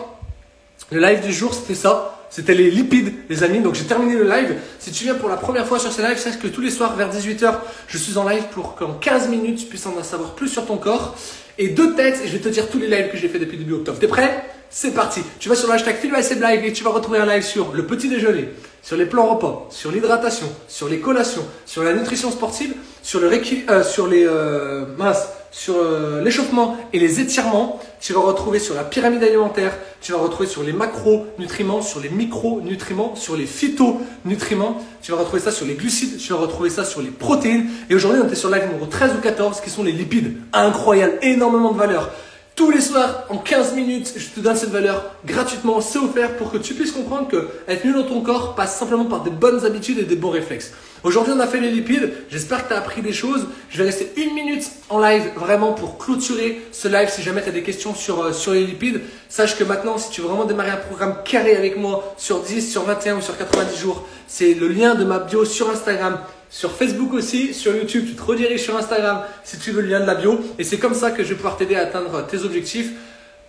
le 0.91 1.01
live 1.01 1.21
du 1.21 1.33
jour, 1.33 1.55
c'était 1.55 1.75
ça. 1.75 2.15
C'était 2.35 2.55
les 2.55 2.69
lipides, 2.69 3.13
les 3.31 3.45
amis. 3.45 3.61
Donc 3.61 3.77
j'ai 3.77 3.85
terminé 3.85 4.17
le 4.17 4.25
live. 4.25 4.57
Si 4.81 4.91
tu 4.91 5.05
viens 5.05 5.15
pour 5.15 5.29
la 5.29 5.37
première 5.37 5.69
fois 5.69 5.79
sur 5.79 5.93
ce 5.93 6.03
live, 6.03 6.19
sache 6.19 6.37
que 6.41 6.49
tous 6.49 6.61
les 6.61 6.71
soirs 6.73 6.97
vers 6.97 7.09
18h, 7.09 7.55
je 7.87 7.97
suis 7.97 8.19
en 8.19 8.29
live 8.29 8.43
pour 8.51 8.75
qu'en 8.75 8.95
15 8.95 9.29
minutes, 9.29 9.61
tu 9.61 9.67
puisses 9.67 9.87
en 9.87 10.03
savoir 10.03 10.35
plus 10.35 10.49
sur 10.49 10.67
ton 10.67 10.77
corps. 10.77 11.15
Et 11.59 11.69
deux 11.69 11.95
têtes, 11.95 12.23
et 12.25 12.27
je 12.27 12.33
vais 12.33 12.41
te 12.41 12.49
dire 12.49 12.69
tous 12.69 12.81
les 12.81 12.89
lives 12.89 13.13
que 13.13 13.17
j'ai 13.17 13.29
fait 13.29 13.39
depuis 13.39 13.57
début 13.57 13.75
octobre. 13.75 14.01
T'es 14.01 14.09
prêt? 14.09 14.45
C'est 14.69 14.91
parti. 14.91 15.21
Tu 15.39 15.49
vas 15.49 15.55
sur 15.55 15.69
le 15.69 15.75
hashtag 15.75 15.95
Live 16.03 16.65
et 16.65 16.73
tu 16.73 16.83
vas 16.83 16.91
retrouver 16.91 17.21
un 17.21 17.27
live 17.27 17.45
sur 17.45 17.73
le 17.73 17.87
petit 17.87 18.09
déjeuner, 18.09 18.49
sur 18.83 18.97
les 18.97 19.07
plans 19.07 19.33
repas, 19.33 19.69
sur 19.71 19.93
l'hydratation, 19.93 20.49
sur 20.67 20.89
les 20.89 20.99
collations, 20.99 21.47
sur 21.67 21.85
la 21.85 21.93
nutrition 21.93 22.33
sportive, 22.33 22.75
sur, 23.01 23.21
le 23.21 23.31
euh, 23.31 23.85
sur 23.85 24.09
les 24.09 24.27
euh, 24.27 24.87
minces, 24.99 25.29
sur 25.55 25.77
euh, 25.77 26.21
l'échauffement 26.21 26.77
et 26.93 26.99
les 26.99 27.21
étirements. 27.21 27.81
Tu 28.01 28.13
vas 28.13 28.21
retrouver 28.21 28.59
sur 28.59 28.75
la 28.75 28.83
pyramide 28.83 29.23
alimentaire, 29.23 29.73
tu 30.01 30.11
vas 30.11 30.19
retrouver 30.19 30.49
sur 30.49 30.65
les 30.65 30.73
macronutriments, 30.73 31.81
sur 31.81 32.01
les 32.01 32.09
micronutriments, 32.09 33.15
sur 33.15 33.37
les 33.37 33.47
phytonutriments. 33.47 34.83
Tu 35.01 35.13
vas 35.13 35.19
retrouver 35.19 35.41
ça 35.41 35.53
sur 35.53 35.65
les 35.65 35.75
glucides, 35.75 36.19
tu 36.19 36.33
vas 36.33 36.41
retrouver 36.41 36.71
ça 36.71 36.85
sur 36.85 37.01
les 37.01 37.11
protéines. 37.11 37.67
Et 37.89 37.95
aujourd'hui, 37.95 38.21
on 38.21 38.27
était 38.27 38.35
sur 38.35 38.51
live 38.51 38.65
numéro 38.67 38.87
13 38.87 39.13
ou 39.17 39.21
14 39.21 39.61
qui 39.61 39.71
sont 39.71 39.85
les 39.85 39.93
lipides. 39.93 40.37
Incroyable, 40.53 41.19
énormément 41.23 41.71
de 41.71 41.79
valeur. 41.79 42.11
Tous 42.57 42.71
les 42.71 42.81
soirs, 42.81 43.25
en 43.31 43.39
15 43.39 43.75
minutes, 43.75 44.13
je 44.17 44.29
te 44.29 44.39
donne 44.39 44.55
cette 44.55 44.71
valeur 44.71 45.11
gratuitement. 45.27 45.81
C'est 45.81 45.99
offert 45.99 46.37
pour 46.37 46.53
que 46.53 46.59
tu 46.59 46.73
puisses 46.75 46.93
comprendre 46.93 47.27
que 47.27 47.49
être 47.67 47.85
mieux 47.85 47.95
dans 47.95 48.05
ton 48.05 48.21
corps 48.21 48.55
passe 48.55 48.79
simplement 48.79 49.07
par 49.07 49.25
des 49.25 49.31
bonnes 49.31 49.67
habitudes 49.67 49.99
et 49.99 50.05
des 50.05 50.15
bons 50.15 50.31
réflexes. 50.31 50.71
Aujourd'hui, 51.03 51.33
on 51.37 51.41
a 51.41 51.49
fait 51.49 51.59
les 51.59 51.73
lipides. 51.73 52.13
J'espère 52.31 52.63
que 52.63 52.69
tu 52.69 52.75
as 52.75 52.79
appris 52.79 53.03
des 53.03 53.13
choses. 53.13 53.49
Je 53.71 53.79
vais 53.79 53.85
rester 53.91 54.13
une 54.17 54.35
minute 54.35 54.71
en 54.89 55.01
live 55.01 55.33
vraiment 55.35 55.73
pour 55.73 55.99
clôturer 55.99 56.63
ce 56.71 56.87
live. 56.87 57.09
Si 57.11 57.23
jamais 57.23 57.43
tu 57.43 57.49
as 57.49 57.53
des 57.53 57.65
questions 57.65 57.93
sur, 57.93 58.23
euh, 58.23 58.33
sur 58.33 58.53
les 58.53 58.65
lipides, 58.65 59.01
sache 59.29 59.59
que 59.59 59.65
maintenant, 59.65 59.99
si 59.99 60.11
tu 60.11 60.21
veux 60.21 60.29
vraiment 60.29 60.45
démarrer 60.45 60.71
un 60.71 60.77
programme 60.77 61.17
carré 61.25 61.57
avec 61.57 61.77
moi 61.77 62.15
sur 62.17 62.39
10, 62.39 62.71
sur 62.71 62.85
21 62.85 63.17
ou 63.17 63.21
sur 63.21 63.37
90 63.37 63.77
jours, 63.77 64.07
c'est 64.29 64.55
le 64.55 64.69
lien 64.69 64.95
de 64.95 65.03
ma 65.03 65.19
bio 65.19 65.45
sur 65.45 65.71
Instagram. 65.71 66.21
Sur 66.55 66.71
Facebook 66.71 67.13
aussi, 67.15 67.53
sur 67.53 67.75
YouTube, 67.75 68.05
tu 68.07 68.15
te 68.15 68.23
rediriges 68.23 68.63
sur 68.63 68.77
Instagram 68.77 69.23
si 69.43 69.59
tu 69.59 69.73
veux 69.73 69.83
le 69.83 69.89
lien 69.89 69.99
de 69.99 70.07
la 70.07 70.15
bio. 70.15 70.39
Et 70.57 70.63
c'est 70.63 70.79
comme 70.79 70.95
ça 70.95 71.11
que 71.11 71.25
je 71.25 71.31
vais 71.31 71.35
pouvoir 71.35 71.57
t'aider 71.57 71.75
à 71.75 71.81
atteindre 71.81 72.25
tes 72.29 72.45
objectifs. 72.45 72.93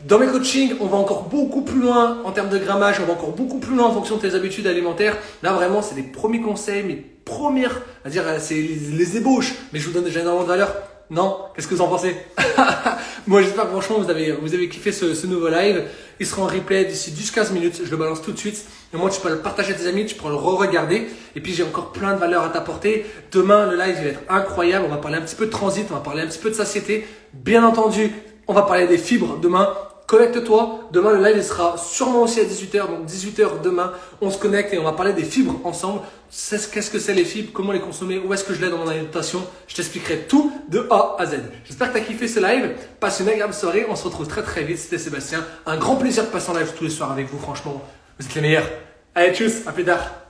Dans 0.08 0.18
mes 0.18 0.26
coachings, 0.26 0.74
on 0.80 0.88
va 0.88 0.98
encore 0.98 1.30
beaucoup 1.30 1.62
plus 1.62 1.82
loin 1.82 2.24
en 2.24 2.32
termes 2.32 2.50
de 2.50 2.58
grammage, 2.58 3.00
on 3.00 3.06
va 3.06 3.14
encore 3.14 3.34
beaucoup 3.34 3.60
plus 3.60 3.76
loin 3.76 3.86
en 3.86 3.94
fonction 3.94 4.16
de 4.16 4.22
tes 4.22 4.34
habitudes 4.34 4.66
alimentaires. 4.66 5.18
Là, 5.44 5.54
vraiment, 5.54 5.84
c'est 5.84 5.94
des 5.94 6.02
premiers 6.02 6.42
conseils, 6.42 6.82
mes 6.82 6.96
premières, 6.96 7.84
à 8.04 8.10
dire, 8.10 8.24
c'est 8.40 8.56
les, 8.56 9.18
ébauches, 9.18 9.54
mais 9.72 9.78
je 9.78 9.86
vous 9.86 9.94
donne 9.94 10.06
déjà 10.06 10.22
énormément 10.22 10.44
de 10.44 10.50
valeur. 10.50 10.74
Non 11.10 11.38
Qu'est-ce 11.56 11.68
que 11.68 11.76
vous 11.76 11.82
en 11.82 11.88
pensez 11.88 12.16
Moi, 13.28 13.42
j'espère 13.42 13.68
franchement, 13.68 14.00
vous 14.00 14.10
avez, 14.10 14.32
vous 14.32 14.54
avez 14.54 14.70
kiffé 14.70 14.92
ce, 14.92 15.26
nouveau 15.28 15.50
live. 15.50 15.84
Il 16.20 16.26
sera 16.26 16.44
en 16.44 16.48
replay 16.48 16.86
d'ici 16.86 17.12
10-15 17.12 17.54
minutes. 17.54 17.82
Je 17.84 17.92
le 17.92 17.98
balance 17.98 18.22
tout 18.22 18.32
de 18.32 18.38
suite. 18.38 18.66
Et 18.94 18.98
moi, 18.98 19.10
tu 19.10 19.20
peux 19.20 19.30
le 19.30 19.40
partager 19.40 19.74
à 19.74 19.76
tes 19.76 19.88
amis, 19.88 20.06
tu 20.06 20.16
peux 20.16 20.28
le 20.28 20.36
re-regarder. 20.36 21.08
Et 21.36 21.42
puis, 21.42 21.54
j'ai 21.54 21.64
encore 21.64 21.92
plein 21.92 22.14
de 22.14 22.20
valeurs 22.20 22.44
à 22.44 22.50
t'apporter. 22.50 23.06
Demain, 23.32 23.70
le 23.70 23.78
live, 23.78 23.96
va 23.96 24.10
être 24.10 24.22
incroyable. 24.30 24.86
On 24.88 24.92
va 24.92 24.98
parler 24.98 25.18
un 25.18 25.22
petit 25.22 25.36
peu 25.36 25.46
de 25.46 25.52
transit, 25.52 25.86
on 25.90 25.96
va 25.96 26.02
parler 26.02 26.22
un 26.22 26.28
petit 26.28 26.40
peu 26.40 26.50
de 26.50 26.56
satiété. 26.56 27.08
Bien 27.34 27.64
entendu, 27.64 28.12
on 28.48 28.54
va 28.54 28.64
parler 28.64 28.88
des 28.88 28.98
fibres 28.98 29.38
demain. 29.38 29.70
Connecte-toi. 30.08 30.82
Demain, 30.92 31.14
le 31.14 31.24
live 31.24 31.42
sera 31.42 31.78
sûrement 31.78 32.22
aussi 32.22 32.40
à 32.40 32.44
18h. 32.44 32.88
Donc, 32.88 33.08
18h 33.08 33.62
demain, 33.64 33.92
on 34.22 34.30
se 34.30 34.38
connecte 34.38 34.74
et 34.74 34.78
on 34.78 34.84
va 34.84 34.92
parler 34.92 35.14
des 35.14 35.24
fibres 35.24 35.60
ensemble. 35.64 36.02
Qu'est-ce 36.50 36.92
que 36.92 37.00
c'est 37.00 37.14
les 37.14 37.26
fibres? 37.26 37.52
Comment 37.54 37.72
les 37.72 37.80
consommer? 37.80 38.20
Où 38.20 38.34
est-ce 38.34 38.44
que 38.44 38.54
je 38.54 38.62
l'ai 38.62 38.70
dans 38.70 38.78
mon 38.78 38.88
alimentation? 38.88 39.44
Je 39.68 39.76
t'expliquerai 39.76 40.26
tout 40.28 40.52
de 40.70 40.88
A 40.92 41.16
à 41.18 41.26
Z. 41.26 41.38
J'espère 41.64 41.92
que 41.92 41.98
tu 41.98 42.04
as 42.04 42.06
kiffé 42.06 42.28
ce 42.28 42.40
live. 42.40 42.76
Passe 43.00 43.20
une 43.20 43.30
agréable 43.30 43.54
soirée. 43.54 43.88
On 43.90 43.96
se 43.96 44.04
retrouve 44.04 44.28
très 44.28 44.44
très 44.44 44.64
vite. 44.64 44.78
C'était 44.78 45.00
Sébastien. 45.00 45.44
Un 45.66 45.78
grand 45.78 45.96
plaisir 45.96 46.24
de 46.24 46.30
passer 46.30 46.52
en 46.52 46.54
live 46.54 46.72
tous 46.78 46.84
les 46.84 46.90
soirs 46.90 47.12
avec 47.12 47.32
vous. 47.32 47.40
Franchement, 47.40 47.82
vous 48.20 48.26
êtes 48.26 48.36
les 48.36 48.42
meilleurs. 48.42 48.70
Allez, 49.16 49.34
tchuss. 49.34 49.66
À 49.66 49.72
plus 49.72 49.86
tard. 49.86 50.25